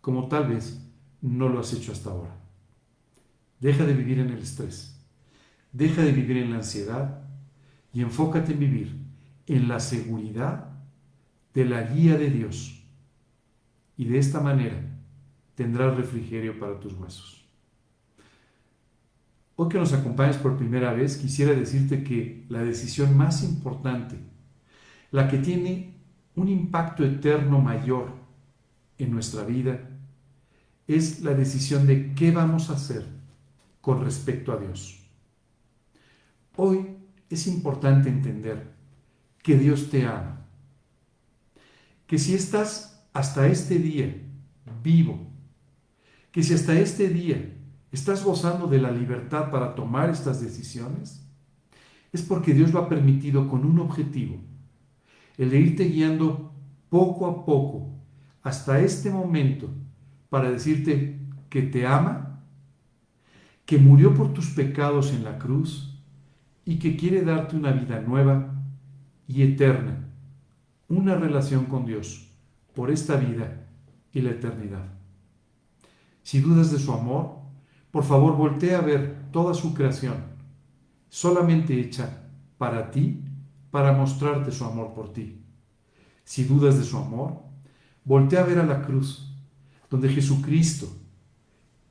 como 0.00 0.28
tal 0.28 0.46
vez 0.46 0.80
no 1.20 1.48
lo 1.48 1.58
has 1.58 1.72
hecho 1.72 1.90
hasta 1.90 2.10
ahora. 2.10 2.36
Deja 3.58 3.84
de 3.84 3.94
vivir 3.94 4.20
en 4.20 4.30
el 4.30 4.38
estrés, 4.38 4.96
deja 5.72 6.02
de 6.02 6.12
vivir 6.12 6.36
en 6.36 6.50
la 6.50 6.58
ansiedad 6.58 7.24
y 7.92 8.02
enfócate 8.02 8.52
en 8.52 8.60
vivir 8.60 8.96
en 9.48 9.66
la 9.66 9.80
seguridad 9.80 10.70
de 11.52 11.64
la 11.64 11.82
guía 11.82 12.16
de 12.16 12.30
Dios. 12.30 12.84
Y 13.96 14.04
de 14.04 14.18
esta 14.20 14.38
manera 14.38 14.91
tendrás 15.62 15.96
refrigerio 15.96 16.58
para 16.58 16.80
tus 16.80 16.92
huesos. 16.94 17.44
Hoy 19.54 19.68
que 19.68 19.78
nos 19.78 19.92
acompañes 19.92 20.36
por 20.36 20.56
primera 20.56 20.92
vez, 20.92 21.16
quisiera 21.16 21.54
decirte 21.54 22.02
que 22.02 22.44
la 22.48 22.64
decisión 22.64 23.16
más 23.16 23.44
importante, 23.44 24.16
la 25.12 25.28
que 25.28 25.38
tiene 25.38 25.94
un 26.34 26.48
impacto 26.48 27.04
eterno 27.04 27.60
mayor 27.60 28.08
en 28.98 29.12
nuestra 29.12 29.44
vida, 29.44 29.88
es 30.88 31.20
la 31.20 31.32
decisión 31.32 31.86
de 31.86 32.12
qué 32.12 32.32
vamos 32.32 32.68
a 32.68 32.72
hacer 32.72 33.06
con 33.80 34.02
respecto 34.02 34.52
a 34.52 34.56
Dios. 34.56 34.98
Hoy 36.56 36.96
es 37.30 37.46
importante 37.46 38.08
entender 38.08 38.72
que 39.44 39.56
Dios 39.56 39.90
te 39.90 40.06
ama, 40.06 40.44
que 42.08 42.18
si 42.18 42.34
estás 42.34 43.06
hasta 43.12 43.46
este 43.46 43.78
día 43.78 44.12
vivo, 44.82 45.31
que 46.32 46.42
si 46.42 46.54
hasta 46.54 46.76
este 46.78 47.08
día 47.08 47.54
estás 47.92 48.24
gozando 48.24 48.66
de 48.66 48.80
la 48.80 48.90
libertad 48.90 49.50
para 49.50 49.74
tomar 49.74 50.10
estas 50.10 50.40
decisiones, 50.40 51.22
es 52.10 52.22
porque 52.22 52.54
Dios 52.54 52.72
lo 52.72 52.80
ha 52.80 52.88
permitido 52.88 53.48
con 53.48 53.64
un 53.64 53.78
objetivo, 53.78 54.36
el 55.36 55.50
de 55.50 55.60
irte 55.60 55.84
guiando 55.84 56.52
poco 56.88 57.26
a 57.26 57.44
poco 57.44 57.90
hasta 58.42 58.80
este 58.80 59.10
momento 59.10 59.68
para 60.28 60.50
decirte 60.50 61.20
que 61.48 61.62
te 61.62 61.86
ama, 61.86 62.40
que 63.66 63.78
murió 63.78 64.14
por 64.14 64.32
tus 64.32 64.48
pecados 64.48 65.12
en 65.12 65.24
la 65.24 65.38
cruz 65.38 66.02
y 66.64 66.78
que 66.78 66.96
quiere 66.96 67.22
darte 67.22 67.56
una 67.56 67.72
vida 67.72 68.00
nueva 68.00 68.54
y 69.28 69.42
eterna, 69.42 70.08
una 70.88 71.14
relación 71.14 71.66
con 71.66 71.86
Dios 71.86 72.30
por 72.74 72.90
esta 72.90 73.16
vida 73.16 73.66
y 74.12 74.20
la 74.22 74.30
eternidad. 74.30 75.01
Si 76.22 76.40
dudas 76.40 76.70
de 76.70 76.78
su 76.78 76.92
amor, 76.92 77.38
por 77.90 78.04
favor 78.04 78.36
voltea 78.36 78.78
a 78.78 78.82
ver 78.82 79.28
toda 79.32 79.54
su 79.54 79.74
creación, 79.74 80.14
solamente 81.08 81.78
hecha 81.78 82.28
para 82.58 82.90
ti, 82.90 83.22
para 83.70 83.92
mostrarte 83.92 84.52
su 84.52 84.64
amor 84.64 84.94
por 84.94 85.12
ti. 85.12 85.44
Si 86.24 86.44
dudas 86.44 86.78
de 86.78 86.84
su 86.84 86.96
amor, 86.96 87.42
voltea 88.04 88.40
a 88.40 88.46
ver 88.46 88.58
a 88.58 88.66
la 88.66 88.82
cruz, 88.82 89.34
donde 89.90 90.08
Jesucristo, 90.08 90.88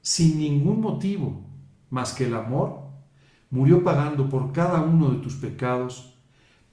sin 0.01 0.39
ningún 0.39 0.81
motivo 0.81 1.45
más 1.89 2.13
que 2.13 2.25
el 2.25 2.35
amor, 2.35 2.81
murió 3.49 3.83
pagando 3.83 4.29
por 4.29 4.51
cada 4.51 4.81
uno 4.81 5.11
de 5.11 5.17
tus 5.17 5.35
pecados 5.35 6.17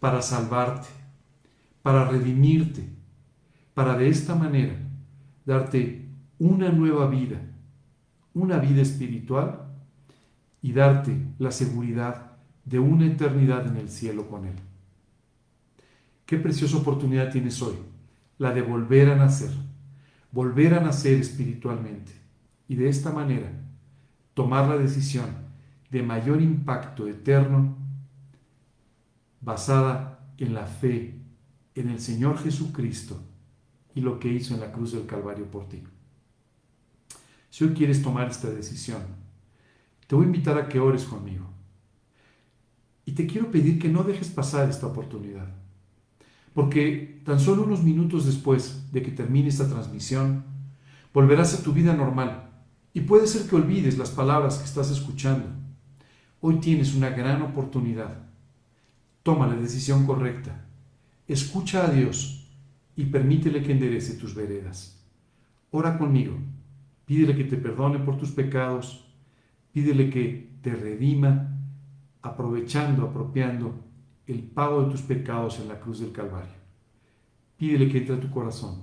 para 0.00 0.22
salvarte, 0.22 0.88
para 1.82 2.08
redimirte, 2.08 2.88
para 3.74 3.96
de 3.96 4.08
esta 4.08 4.34
manera 4.34 4.78
darte 5.44 6.08
una 6.38 6.70
nueva 6.70 7.08
vida, 7.08 7.40
una 8.34 8.58
vida 8.58 8.82
espiritual 8.82 9.66
y 10.62 10.72
darte 10.72 11.16
la 11.38 11.50
seguridad 11.50 12.32
de 12.64 12.78
una 12.78 13.06
eternidad 13.06 13.66
en 13.66 13.76
el 13.76 13.88
cielo 13.88 14.28
con 14.28 14.46
Él. 14.46 14.56
Qué 16.26 16.36
preciosa 16.36 16.76
oportunidad 16.76 17.30
tienes 17.30 17.62
hoy, 17.62 17.76
la 18.36 18.52
de 18.52 18.62
volver 18.62 19.10
a 19.10 19.16
nacer, 19.16 19.50
volver 20.30 20.74
a 20.74 20.80
nacer 20.80 21.18
espiritualmente 21.18 22.12
y 22.68 22.76
de 22.76 22.88
esta 22.88 23.10
manera 23.10 23.50
tomar 24.34 24.68
la 24.68 24.76
decisión 24.76 25.26
de 25.90 26.02
mayor 26.02 26.42
impacto 26.42 27.08
eterno 27.08 27.76
basada 29.40 30.20
en 30.36 30.54
la 30.54 30.66
fe 30.66 31.18
en 31.74 31.88
el 31.88 32.00
Señor 32.00 32.38
Jesucristo 32.38 33.22
y 33.94 34.00
lo 34.00 34.18
que 34.18 34.28
hizo 34.28 34.54
en 34.54 34.60
la 34.60 34.72
cruz 34.72 34.92
del 34.92 35.06
Calvario 35.06 35.50
por 35.50 35.68
ti. 35.68 35.82
Si 37.58 37.64
hoy 37.64 37.74
quieres 37.74 38.04
tomar 38.04 38.28
esta 38.28 38.48
decisión, 38.48 39.02
te 40.06 40.14
voy 40.14 40.22
a 40.22 40.28
invitar 40.28 40.56
a 40.56 40.68
que 40.68 40.78
ores 40.78 41.02
conmigo. 41.02 41.44
Y 43.04 43.10
te 43.14 43.26
quiero 43.26 43.50
pedir 43.50 43.80
que 43.80 43.88
no 43.88 44.04
dejes 44.04 44.28
pasar 44.28 44.70
esta 44.70 44.86
oportunidad. 44.86 45.48
Porque 46.54 47.20
tan 47.24 47.40
solo 47.40 47.64
unos 47.64 47.82
minutos 47.82 48.26
después 48.26 48.92
de 48.92 49.02
que 49.02 49.10
termine 49.10 49.48
esta 49.48 49.68
transmisión, 49.68 50.44
volverás 51.12 51.52
a 51.52 51.64
tu 51.64 51.72
vida 51.72 51.94
normal. 51.94 52.48
Y 52.94 53.00
puede 53.00 53.26
ser 53.26 53.50
que 53.50 53.56
olvides 53.56 53.98
las 53.98 54.10
palabras 54.10 54.58
que 54.58 54.64
estás 54.64 54.92
escuchando. 54.92 55.46
Hoy 56.40 56.60
tienes 56.60 56.94
una 56.94 57.10
gran 57.10 57.42
oportunidad 57.42 58.18
Toma 59.24 59.48
la 59.48 59.56
decisión 59.56 60.06
correcta. 60.06 60.64
Escucha 61.26 61.84
a 61.84 61.90
Dios 61.90 62.46
y 62.94 63.06
permítele 63.06 63.64
que 63.64 63.72
enderece 63.72 64.14
tus 64.14 64.32
veredas. 64.32 64.96
Ora 65.72 65.98
conmigo. 65.98 66.38
Pídele 67.08 67.34
que 67.34 67.44
te 67.44 67.56
perdone 67.56 67.98
por 68.00 68.18
tus 68.18 68.32
pecados. 68.32 69.10
Pídele 69.72 70.10
que 70.10 70.58
te 70.60 70.76
redima, 70.76 71.56
aprovechando, 72.20 73.04
apropiando 73.04 73.74
el 74.26 74.42
pago 74.42 74.82
de 74.82 74.90
tus 74.90 75.00
pecados 75.00 75.58
en 75.58 75.68
la 75.68 75.80
cruz 75.80 76.00
del 76.00 76.12
Calvario. 76.12 76.58
Pídele 77.56 77.88
que 77.88 77.96
entre 77.96 78.16
a 78.16 78.20
tu 78.20 78.30
corazón, 78.30 78.82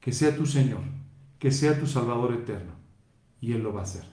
que 0.00 0.12
sea 0.12 0.34
tu 0.36 0.46
Señor, 0.46 0.80
que 1.38 1.52
sea 1.52 1.78
tu 1.78 1.86
Salvador 1.86 2.32
eterno. 2.32 2.72
Y 3.40 3.52
Él 3.52 3.62
lo 3.62 3.72
va 3.72 3.80
a 3.80 3.84
hacer. 3.84 4.04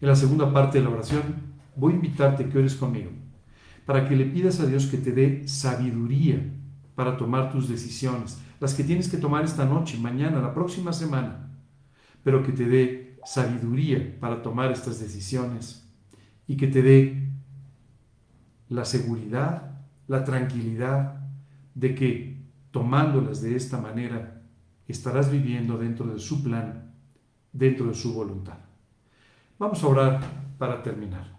En 0.00 0.08
la 0.08 0.16
segunda 0.16 0.52
parte 0.52 0.78
de 0.78 0.84
la 0.84 0.90
oración, 0.90 1.22
voy 1.76 1.92
a 1.92 1.96
invitarte 1.96 2.48
que 2.48 2.58
ores 2.58 2.74
conmigo 2.74 3.10
para 3.86 4.08
que 4.08 4.16
le 4.16 4.24
pidas 4.24 4.60
a 4.60 4.66
Dios 4.66 4.86
que 4.86 4.98
te 4.98 5.12
dé 5.12 5.46
sabiduría 5.48 6.40
para 6.94 7.16
tomar 7.16 7.50
tus 7.50 7.68
decisiones, 7.68 8.40
las 8.60 8.74
que 8.74 8.84
tienes 8.84 9.08
que 9.08 9.16
tomar 9.16 9.44
esta 9.44 9.64
noche, 9.64 9.98
mañana, 9.98 10.40
la 10.40 10.52
próxima 10.52 10.92
semana, 10.92 11.49
pero 12.22 12.42
que 12.42 12.52
te 12.52 12.64
dé 12.66 13.18
sabiduría 13.24 14.18
para 14.20 14.42
tomar 14.42 14.72
estas 14.72 15.00
decisiones 15.00 15.86
y 16.46 16.56
que 16.56 16.66
te 16.66 16.82
dé 16.82 17.28
la 18.68 18.84
seguridad, 18.84 19.80
la 20.08 20.24
tranquilidad 20.24 21.20
de 21.74 21.94
que 21.94 22.42
tomándolas 22.70 23.42
de 23.42 23.56
esta 23.56 23.78
manera 23.78 24.42
estarás 24.86 25.30
viviendo 25.30 25.78
dentro 25.78 26.06
de 26.06 26.18
su 26.18 26.42
plan, 26.42 26.94
dentro 27.52 27.86
de 27.86 27.94
su 27.94 28.14
voluntad. 28.14 28.58
Vamos 29.58 29.82
a 29.82 29.86
orar 29.86 30.20
para 30.58 30.82
terminar. 30.82 31.38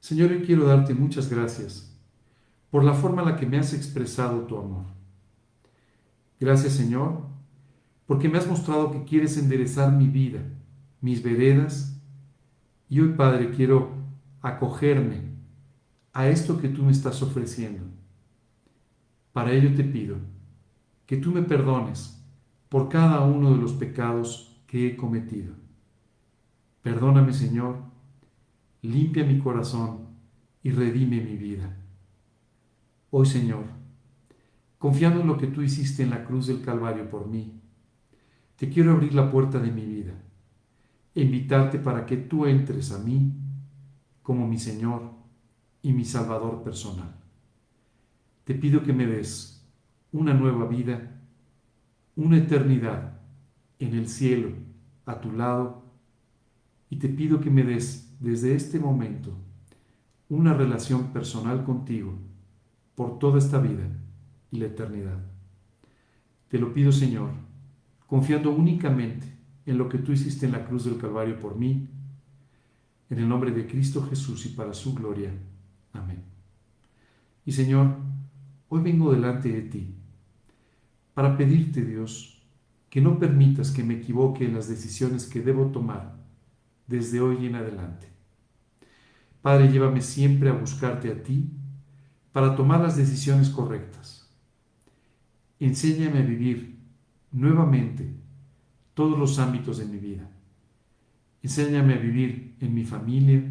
Señor, 0.00 0.30
yo 0.30 0.44
quiero 0.44 0.66
darte 0.66 0.94
muchas 0.94 1.30
gracias 1.30 1.90
por 2.70 2.84
la 2.84 2.92
forma 2.92 3.22
en 3.22 3.28
la 3.28 3.36
que 3.36 3.46
me 3.46 3.58
has 3.58 3.72
expresado 3.72 4.40
tu 4.40 4.58
amor. 4.58 4.84
Gracias, 6.38 6.74
Señor, 6.74 7.33
porque 8.06 8.28
me 8.28 8.38
has 8.38 8.46
mostrado 8.46 8.90
que 8.90 9.04
quieres 9.04 9.36
enderezar 9.36 9.92
mi 9.92 10.08
vida, 10.08 10.40
mis 11.00 11.22
veredas, 11.22 12.00
y 12.88 13.00
hoy, 13.00 13.10
Padre, 13.10 13.50
quiero 13.50 13.92
acogerme 14.42 15.22
a 16.12 16.28
esto 16.28 16.60
que 16.60 16.68
tú 16.68 16.82
me 16.82 16.92
estás 16.92 17.22
ofreciendo. 17.22 17.84
Para 19.32 19.52
ello 19.52 19.74
te 19.74 19.84
pido 19.84 20.16
que 21.06 21.16
tú 21.16 21.32
me 21.32 21.42
perdones 21.42 22.22
por 22.68 22.88
cada 22.88 23.22
uno 23.22 23.52
de 23.52 23.60
los 23.60 23.72
pecados 23.72 24.62
que 24.66 24.86
he 24.86 24.96
cometido. 24.96 25.54
Perdóname, 26.82 27.32
Señor, 27.32 27.78
limpia 28.82 29.24
mi 29.24 29.38
corazón 29.38 30.08
y 30.62 30.70
redime 30.70 31.20
mi 31.20 31.36
vida. 31.36 31.76
Hoy, 33.10 33.26
Señor, 33.26 33.64
confiando 34.78 35.20
en 35.20 35.26
lo 35.26 35.38
que 35.38 35.46
tú 35.46 35.62
hiciste 35.62 36.02
en 36.02 36.10
la 36.10 36.24
cruz 36.24 36.46
del 36.46 36.62
Calvario 36.62 37.08
por 37.08 37.26
mí, 37.26 37.60
te 38.56 38.68
quiero 38.68 38.92
abrir 38.92 39.14
la 39.14 39.30
puerta 39.30 39.58
de 39.58 39.70
mi 39.70 39.84
vida 39.84 40.14
e 41.14 41.22
invitarte 41.22 41.78
para 41.78 42.06
que 42.06 42.16
tú 42.16 42.46
entres 42.46 42.92
a 42.92 42.98
mí 42.98 43.32
como 44.22 44.46
mi 44.46 44.58
Señor 44.58 45.12
y 45.82 45.92
mi 45.92 46.04
Salvador 46.04 46.62
personal. 46.62 47.14
Te 48.44 48.54
pido 48.54 48.82
que 48.82 48.92
me 48.92 49.06
des 49.06 49.66
una 50.12 50.34
nueva 50.34 50.66
vida, 50.66 51.20
una 52.16 52.38
eternidad 52.38 53.20
en 53.78 53.94
el 53.94 54.08
cielo, 54.08 54.50
a 55.06 55.20
tu 55.20 55.32
lado, 55.32 55.84
y 56.88 56.96
te 56.96 57.08
pido 57.08 57.40
que 57.40 57.50
me 57.50 57.64
des 57.64 58.16
desde 58.20 58.54
este 58.54 58.78
momento 58.78 59.36
una 60.28 60.54
relación 60.54 61.12
personal 61.12 61.64
contigo 61.64 62.14
por 62.94 63.18
toda 63.18 63.38
esta 63.38 63.58
vida 63.58 63.88
y 64.50 64.58
la 64.58 64.66
eternidad. 64.66 65.18
Te 66.48 66.58
lo 66.58 66.72
pido, 66.72 66.92
Señor, 66.92 67.30
confiando 68.06 68.50
únicamente 68.50 69.26
en 69.66 69.78
lo 69.78 69.88
que 69.88 69.98
tú 69.98 70.12
hiciste 70.12 70.46
en 70.46 70.52
la 70.52 70.64
cruz 70.64 70.84
del 70.84 70.98
Calvario 70.98 71.38
por 71.38 71.56
mí, 71.56 71.88
en 73.10 73.18
el 73.18 73.28
nombre 73.28 73.50
de 73.50 73.66
Cristo 73.66 74.06
Jesús 74.08 74.46
y 74.46 74.50
para 74.50 74.74
su 74.74 74.94
gloria. 74.94 75.30
Amén. 75.92 76.22
Y 77.44 77.52
Señor, 77.52 77.96
hoy 78.68 78.82
vengo 78.82 79.12
delante 79.12 79.50
de 79.50 79.62
ti 79.62 79.94
para 81.14 81.36
pedirte, 81.36 81.82
Dios, 81.82 82.42
que 82.90 83.00
no 83.00 83.18
permitas 83.18 83.70
que 83.70 83.84
me 83.84 83.94
equivoque 83.94 84.44
en 84.44 84.54
las 84.54 84.68
decisiones 84.68 85.26
que 85.26 85.40
debo 85.40 85.66
tomar 85.66 86.16
desde 86.86 87.20
hoy 87.20 87.46
en 87.46 87.54
adelante. 87.54 88.08
Padre, 89.42 89.70
llévame 89.70 90.00
siempre 90.00 90.48
a 90.48 90.54
buscarte 90.54 91.10
a 91.10 91.22
ti 91.22 91.50
para 92.32 92.56
tomar 92.56 92.80
las 92.80 92.96
decisiones 92.96 93.50
correctas. 93.50 94.28
Enséñame 95.60 96.18
a 96.18 96.22
vivir 96.22 96.73
nuevamente 97.34 98.14
todos 98.94 99.18
los 99.18 99.38
ámbitos 99.38 99.78
de 99.78 99.86
mi 99.86 99.98
vida. 99.98 100.30
Enséñame 101.42 101.94
a 101.94 101.98
vivir 101.98 102.56
en 102.60 102.74
mi 102.74 102.84
familia. 102.84 103.42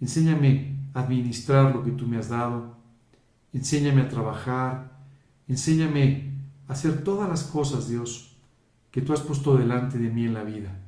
Enséñame 0.00 0.76
a 0.94 1.00
administrar 1.00 1.74
lo 1.74 1.82
que 1.82 1.90
tú 1.90 2.06
me 2.06 2.18
has 2.18 2.28
dado. 2.28 2.76
Enséñame 3.52 4.02
a 4.02 4.08
trabajar. 4.08 4.92
Enséñame 5.48 6.34
a 6.68 6.74
hacer 6.74 7.02
todas 7.02 7.28
las 7.28 7.44
cosas, 7.44 7.88
Dios, 7.88 8.36
que 8.90 9.00
tú 9.00 9.12
has 9.12 9.22
puesto 9.22 9.56
delante 9.56 9.98
de 9.98 10.10
mí 10.10 10.26
en 10.26 10.34
la 10.34 10.44
vida. 10.44 10.78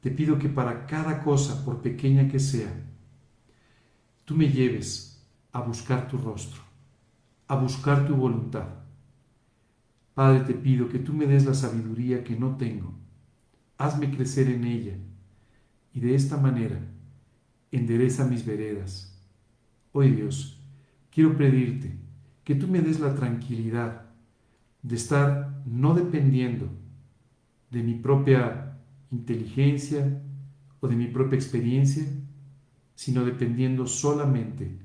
Te 0.00 0.10
pido 0.10 0.38
que 0.38 0.48
para 0.48 0.86
cada 0.86 1.22
cosa, 1.22 1.64
por 1.64 1.82
pequeña 1.82 2.28
que 2.28 2.38
sea, 2.38 2.72
tú 4.24 4.36
me 4.36 4.48
lleves 4.48 5.26
a 5.52 5.60
buscar 5.60 6.08
tu 6.08 6.16
rostro, 6.16 6.62
a 7.48 7.56
buscar 7.56 8.06
tu 8.06 8.14
voluntad. 8.14 8.83
Padre, 10.14 10.44
te 10.44 10.54
pido 10.54 10.88
que 10.88 11.00
tú 11.00 11.12
me 11.12 11.26
des 11.26 11.44
la 11.44 11.54
sabiduría 11.54 12.22
que 12.22 12.36
no 12.36 12.56
tengo. 12.56 12.94
Hazme 13.78 14.12
crecer 14.14 14.48
en 14.48 14.64
ella 14.64 14.96
y 15.92 16.00
de 16.00 16.14
esta 16.14 16.36
manera 16.36 16.80
endereza 17.72 18.24
mis 18.24 18.46
veredas. 18.46 19.20
Hoy 19.90 20.12
Dios, 20.12 20.62
quiero 21.10 21.36
pedirte 21.36 21.98
que 22.44 22.54
tú 22.54 22.68
me 22.68 22.80
des 22.80 23.00
la 23.00 23.16
tranquilidad 23.16 24.06
de 24.82 24.94
estar 24.94 25.62
no 25.66 25.94
dependiendo 25.94 26.68
de 27.70 27.82
mi 27.82 27.94
propia 27.94 28.78
inteligencia 29.10 30.22
o 30.78 30.86
de 30.86 30.94
mi 30.94 31.08
propia 31.08 31.36
experiencia, 31.36 32.04
sino 32.94 33.24
dependiendo 33.24 33.86
solamente 33.88 34.78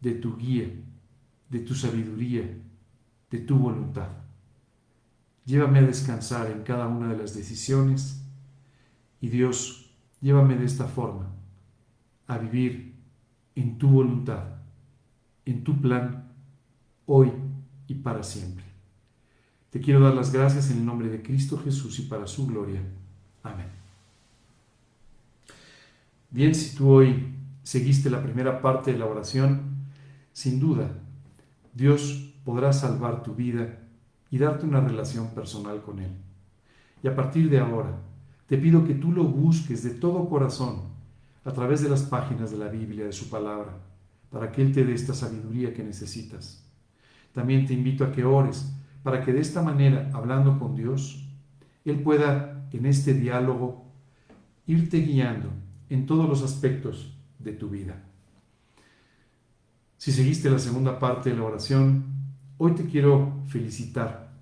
de 0.00 0.12
tu 0.14 0.36
guía, 0.36 0.68
de 1.48 1.60
tu 1.60 1.74
sabiduría, 1.74 2.42
de 3.30 3.38
tu 3.38 3.56
voluntad. 3.56 4.23
Llévame 5.44 5.80
a 5.80 5.82
descansar 5.82 6.50
en 6.50 6.62
cada 6.62 6.88
una 6.88 7.08
de 7.08 7.18
las 7.18 7.34
decisiones 7.34 8.24
y 9.20 9.28
Dios, 9.28 9.90
llévame 10.20 10.56
de 10.56 10.64
esta 10.64 10.86
forma 10.86 11.30
a 12.26 12.38
vivir 12.38 12.94
en 13.54 13.78
tu 13.78 13.88
voluntad, 13.88 14.44
en 15.44 15.64
tu 15.64 15.80
plan, 15.80 16.32
hoy 17.06 17.32
y 17.86 17.94
para 17.94 18.22
siempre. 18.22 18.64
Te 19.70 19.80
quiero 19.80 20.00
dar 20.00 20.14
las 20.14 20.32
gracias 20.32 20.70
en 20.70 20.78
el 20.78 20.86
nombre 20.86 21.08
de 21.08 21.22
Cristo 21.22 21.58
Jesús 21.58 21.98
y 21.98 22.02
para 22.02 22.26
su 22.26 22.46
gloria. 22.46 22.80
Amén. 23.42 23.66
Bien, 26.30 26.54
si 26.54 26.76
tú 26.76 26.88
hoy 26.88 27.34
seguiste 27.62 28.10
la 28.10 28.22
primera 28.22 28.62
parte 28.62 28.92
de 28.92 28.98
la 28.98 29.06
oración, 29.06 29.86
sin 30.32 30.58
duda, 30.58 30.90
Dios 31.72 32.32
podrá 32.44 32.72
salvar 32.72 33.22
tu 33.22 33.34
vida 33.34 33.83
y 34.34 34.38
darte 34.38 34.66
una 34.66 34.80
relación 34.80 35.28
personal 35.28 35.80
con 35.80 36.00
Él. 36.00 36.10
Y 37.04 37.06
a 37.06 37.14
partir 37.14 37.48
de 37.48 37.60
ahora, 37.60 38.00
te 38.48 38.58
pido 38.58 38.84
que 38.84 38.94
tú 38.94 39.12
lo 39.12 39.22
busques 39.22 39.84
de 39.84 39.90
todo 39.90 40.28
corazón 40.28 40.88
a 41.44 41.52
través 41.52 41.82
de 41.82 41.88
las 41.88 42.02
páginas 42.02 42.50
de 42.50 42.58
la 42.58 42.66
Biblia, 42.66 43.04
de 43.04 43.12
su 43.12 43.30
palabra, 43.30 43.78
para 44.32 44.50
que 44.50 44.60
Él 44.60 44.72
te 44.72 44.84
dé 44.84 44.92
esta 44.92 45.14
sabiduría 45.14 45.72
que 45.72 45.84
necesitas. 45.84 46.66
También 47.32 47.64
te 47.64 47.74
invito 47.74 48.02
a 48.02 48.10
que 48.10 48.24
ores 48.24 48.74
para 49.04 49.24
que 49.24 49.32
de 49.32 49.40
esta 49.40 49.62
manera, 49.62 50.10
hablando 50.12 50.58
con 50.58 50.74
Dios, 50.74 51.28
Él 51.84 52.02
pueda 52.02 52.66
en 52.72 52.86
este 52.86 53.14
diálogo 53.14 53.84
irte 54.66 54.98
guiando 54.98 55.50
en 55.88 56.06
todos 56.06 56.28
los 56.28 56.42
aspectos 56.42 57.16
de 57.38 57.52
tu 57.52 57.68
vida. 57.68 58.02
Si 59.96 60.10
seguiste 60.10 60.50
la 60.50 60.58
segunda 60.58 60.98
parte 60.98 61.30
de 61.30 61.36
la 61.36 61.44
oración, 61.44 62.13
hoy 62.58 62.74
te 62.74 62.84
quiero 62.84 63.42
felicitar 63.46 64.32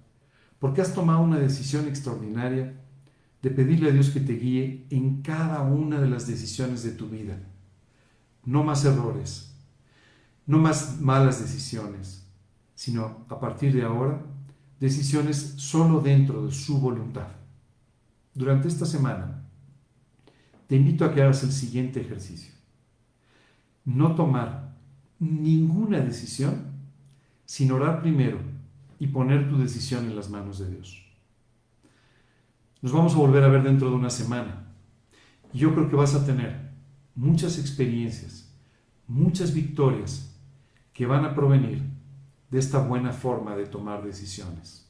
porque 0.58 0.80
has 0.80 0.94
tomado 0.94 1.20
una 1.20 1.38
decisión 1.38 1.88
extraordinaria 1.88 2.74
de 3.42 3.50
pedirle 3.50 3.90
a 3.90 3.92
Dios 3.92 4.10
que 4.10 4.20
te 4.20 4.34
guíe 4.34 4.86
en 4.90 5.22
cada 5.22 5.62
una 5.62 6.00
de 6.00 6.08
las 6.08 6.26
decisiones 6.26 6.84
de 6.84 6.92
tu 6.92 7.08
vida. 7.08 7.36
No 8.44 8.62
más 8.62 8.84
errores, 8.84 9.54
no 10.46 10.58
más 10.58 11.00
malas 11.00 11.40
decisiones, 11.40 12.24
sino 12.74 13.26
a 13.28 13.40
partir 13.40 13.74
de 13.74 13.82
ahora, 13.82 14.24
decisiones 14.78 15.36
solo 15.56 16.00
dentro 16.00 16.46
de 16.46 16.52
su 16.52 16.80
voluntad. 16.80 17.28
Durante 18.34 18.68
esta 18.68 18.86
semana, 18.86 19.42
te 20.68 20.76
invito 20.76 21.04
a 21.04 21.12
que 21.12 21.22
hagas 21.22 21.42
el 21.42 21.52
siguiente 21.52 22.00
ejercicio 22.00 22.52
no 23.84 24.14
tomar 24.14 24.76
ninguna 25.18 26.00
decisión 26.00 26.71
sin 27.44 27.72
orar 27.72 28.00
primero 28.00 28.38
y 28.98 29.08
poner 29.08 29.48
tu 29.48 29.58
decisión 29.58 30.04
en 30.04 30.16
las 30.16 30.30
manos 30.30 30.58
de 30.58 30.70
Dios. 30.70 31.04
Nos 32.80 32.92
vamos 32.92 33.14
a 33.14 33.18
volver 33.18 33.44
a 33.44 33.48
ver 33.48 33.62
dentro 33.62 33.90
de 33.90 33.96
una 33.96 34.10
semana 34.10 34.64
y 35.52 35.58
yo 35.58 35.74
creo 35.74 35.88
que 35.88 35.96
vas 35.96 36.14
a 36.14 36.24
tener 36.24 36.70
muchas 37.14 37.58
experiencias, 37.58 38.52
muchas 39.06 39.54
victorias 39.54 40.34
que 40.92 41.06
van 41.06 41.24
a 41.24 41.34
provenir 41.34 41.82
de 42.50 42.58
esta 42.58 42.78
buena 42.78 43.12
forma 43.12 43.56
de 43.56 43.66
tomar 43.66 44.04
decisiones. 44.04 44.88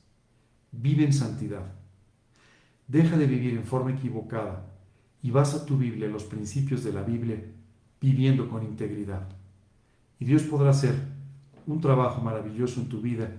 Vive 0.72 1.04
en 1.04 1.12
santidad. 1.12 1.72
Deja 2.88 3.16
de 3.16 3.26
vivir 3.26 3.54
en 3.54 3.64
forma 3.64 3.92
equivocada 3.92 4.66
y 5.22 5.30
vas 5.30 5.54
a 5.54 5.64
tu 5.64 5.78
Biblia, 5.78 6.08
los 6.08 6.24
principios 6.24 6.82
de 6.82 6.92
la 6.92 7.02
Biblia 7.02 7.42
viviendo 8.00 8.48
con 8.48 8.64
integridad. 8.64 9.28
Y 10.18 10.24
Dios 10.24 10.42
podrá 10.42 10.70
hacer 10.70 11.12
un 11.66 11.81
trabajo 11.81 12.20
maravilloso 12.20 12.81
en 12.81 12.88
tu 12.88 13.01
vida, 13.01 13.31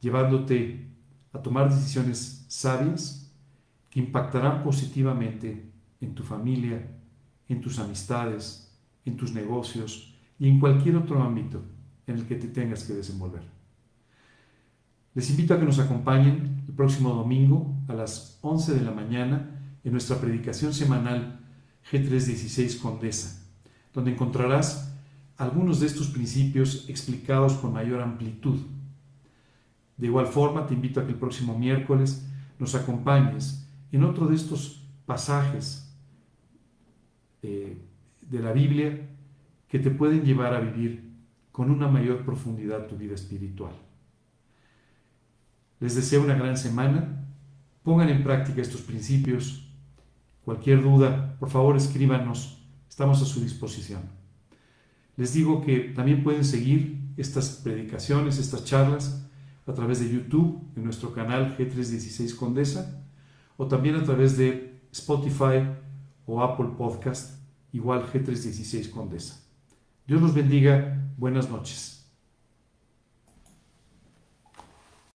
llevándote 0.00 0.88
a 1.32 1.38
tomar 1.40 1.72
decisiones 1.72 2.44
sabias 2.48 3.32
que 3.90 4.00
impactarán 4.00 4.62
positivamente 4.62 5.70
en 6.00 6.14
tu 6.14 6.22
familia, 6.22 6.86
en 7.48 7.60
tus 7.60 7.78
amistades, 7.78 8.76
en 9.04 9.16
tus 9.16 9.32
negocios 9.32 10.14
y 10.38 10.48
en 10.48 10.60
cualquier 10.60 10.96
otro 10.96 11.22
ámbito 11.22 11.62
en 12.06 12.16
el 12.16 12.26
que 12.26 12.36
te 12.36 12.48
tengas 12.48 12.84
que 12.84 12.94
desenvolver. 12.94 13.42
Les 15.14 15.30
invito 15.30 15.54
a 15.54 15.58
que 15.60 15.64
nos 15.64 15.78
acompañen 15.78 16.64
el 16.66 16.74
próximo 16.74 17.10
domingo 17.10 17.74
a 17.88 17.94
las 17.94 18.38
11 18.42 18.74
de 18.74 18.82
la 18.82 18.90
mañana 18.90 19.60
en 19.84 19.92
nuestra 19.92 20.16
predicación 20.16 20.74
semanal 20.74 21.40
G316 21.90 22.80
Condesa 22.80 23.44
donde 23.94 24.10
encontrarás 24.10 24.92
algunos 25.36 25.80
de 25.80 25.86
estos 25.86 26.08
principios 26.08 26.88
explicados 26.88 27.54
con 27.54 27.72
mayor 27.72 28.00
amplitud. 28.00 28.60
De 29.96 30.06
igual 30.06 30.26
forma, 30.26 30.66
te 30.66 30.74
invito 30.74 31.00
a 31.00 31.04
que 31.04 31.12
el 31.12 31.18
próximo 31.18 31.58
miércoles 31.58 32.26
nos 32.58 32.74
acompañes 32.74 33.68
en 33.92 34.04
otro 34.04 34.26
de 34.26 34.36
estos 34.36 34.84
pasajes 35.06 35.94
eh, 37.42 37.78
de 38.20 38.40
la 38.40 38.52
Biblia 38.52 39.08
que 39.68 39.78
te 39.78 39.90
pueden 39.90 40.24
llevar 40.24 40.54
a 40.54 40.60
vivir 40.60 41.12
con 41.52 41.70
una 41.70 41.88
mayor 41.88 42.24
profundidad 42.24 42.86
tu 42.86 42.96
vida 42.96 43.14
espiritual. 43.14 43.72
Les 45.80 45.94
deseo 45.94 46.22
una 46.22 46.34
gran 46.34 46.56
semana. 46.56 47.26
Pongan 47.82 48.08
en 48.08 48.24
práctica 48.24 48.62
estos 48.62 48.80
principios. 48.80 49.68
Cualquier 50.44 50.82
duda, 50.82 51.36
por 51.38 51.50
favor 51.50 51.76
escríbanos 51.76 52.64
Estamos 52.94 53.20
a 53.22 53.24
su 53.24 53.40
disposición. 53.40 54.02
Les 55.16 55.32
digo 55.32 55.62
que 55.62 55.92
también 55.94 56.22
pueden 56.24 56.44
seguir 56.44 57.00
estas 57.16 57.60
predicaciones, 57.62 58.38
estas 58.38 58.64
charlas, 58.64 59.26
a 59.66 59.72
través 59.72 60.00
de 60.00 60.12
YouTube, 60.12 60.62
en 60.76 60.84
nuestro 60.84 61.12
canal 61.12 61.56
G316 61.56 62.36
Condesa, 62.36 63.02
o 63.56 63.66
también 63.66 63.94
a 63.94 64.02
través 64.02 64.36
de 64.36 64.80
Spotify 64.92 65.66
o 66.26 66.42
Apple 66.42 66.70
Podcast, 66.76 67.40
igual 67.72 68.04
G316 68.12 68.90
Condesa. 68.90 69.40
Dios 70.06 70.20
los 70.20 70.34
bendiga. 70.34 71.12
Buenas 71.16 71.48
noches. 71.48 72.03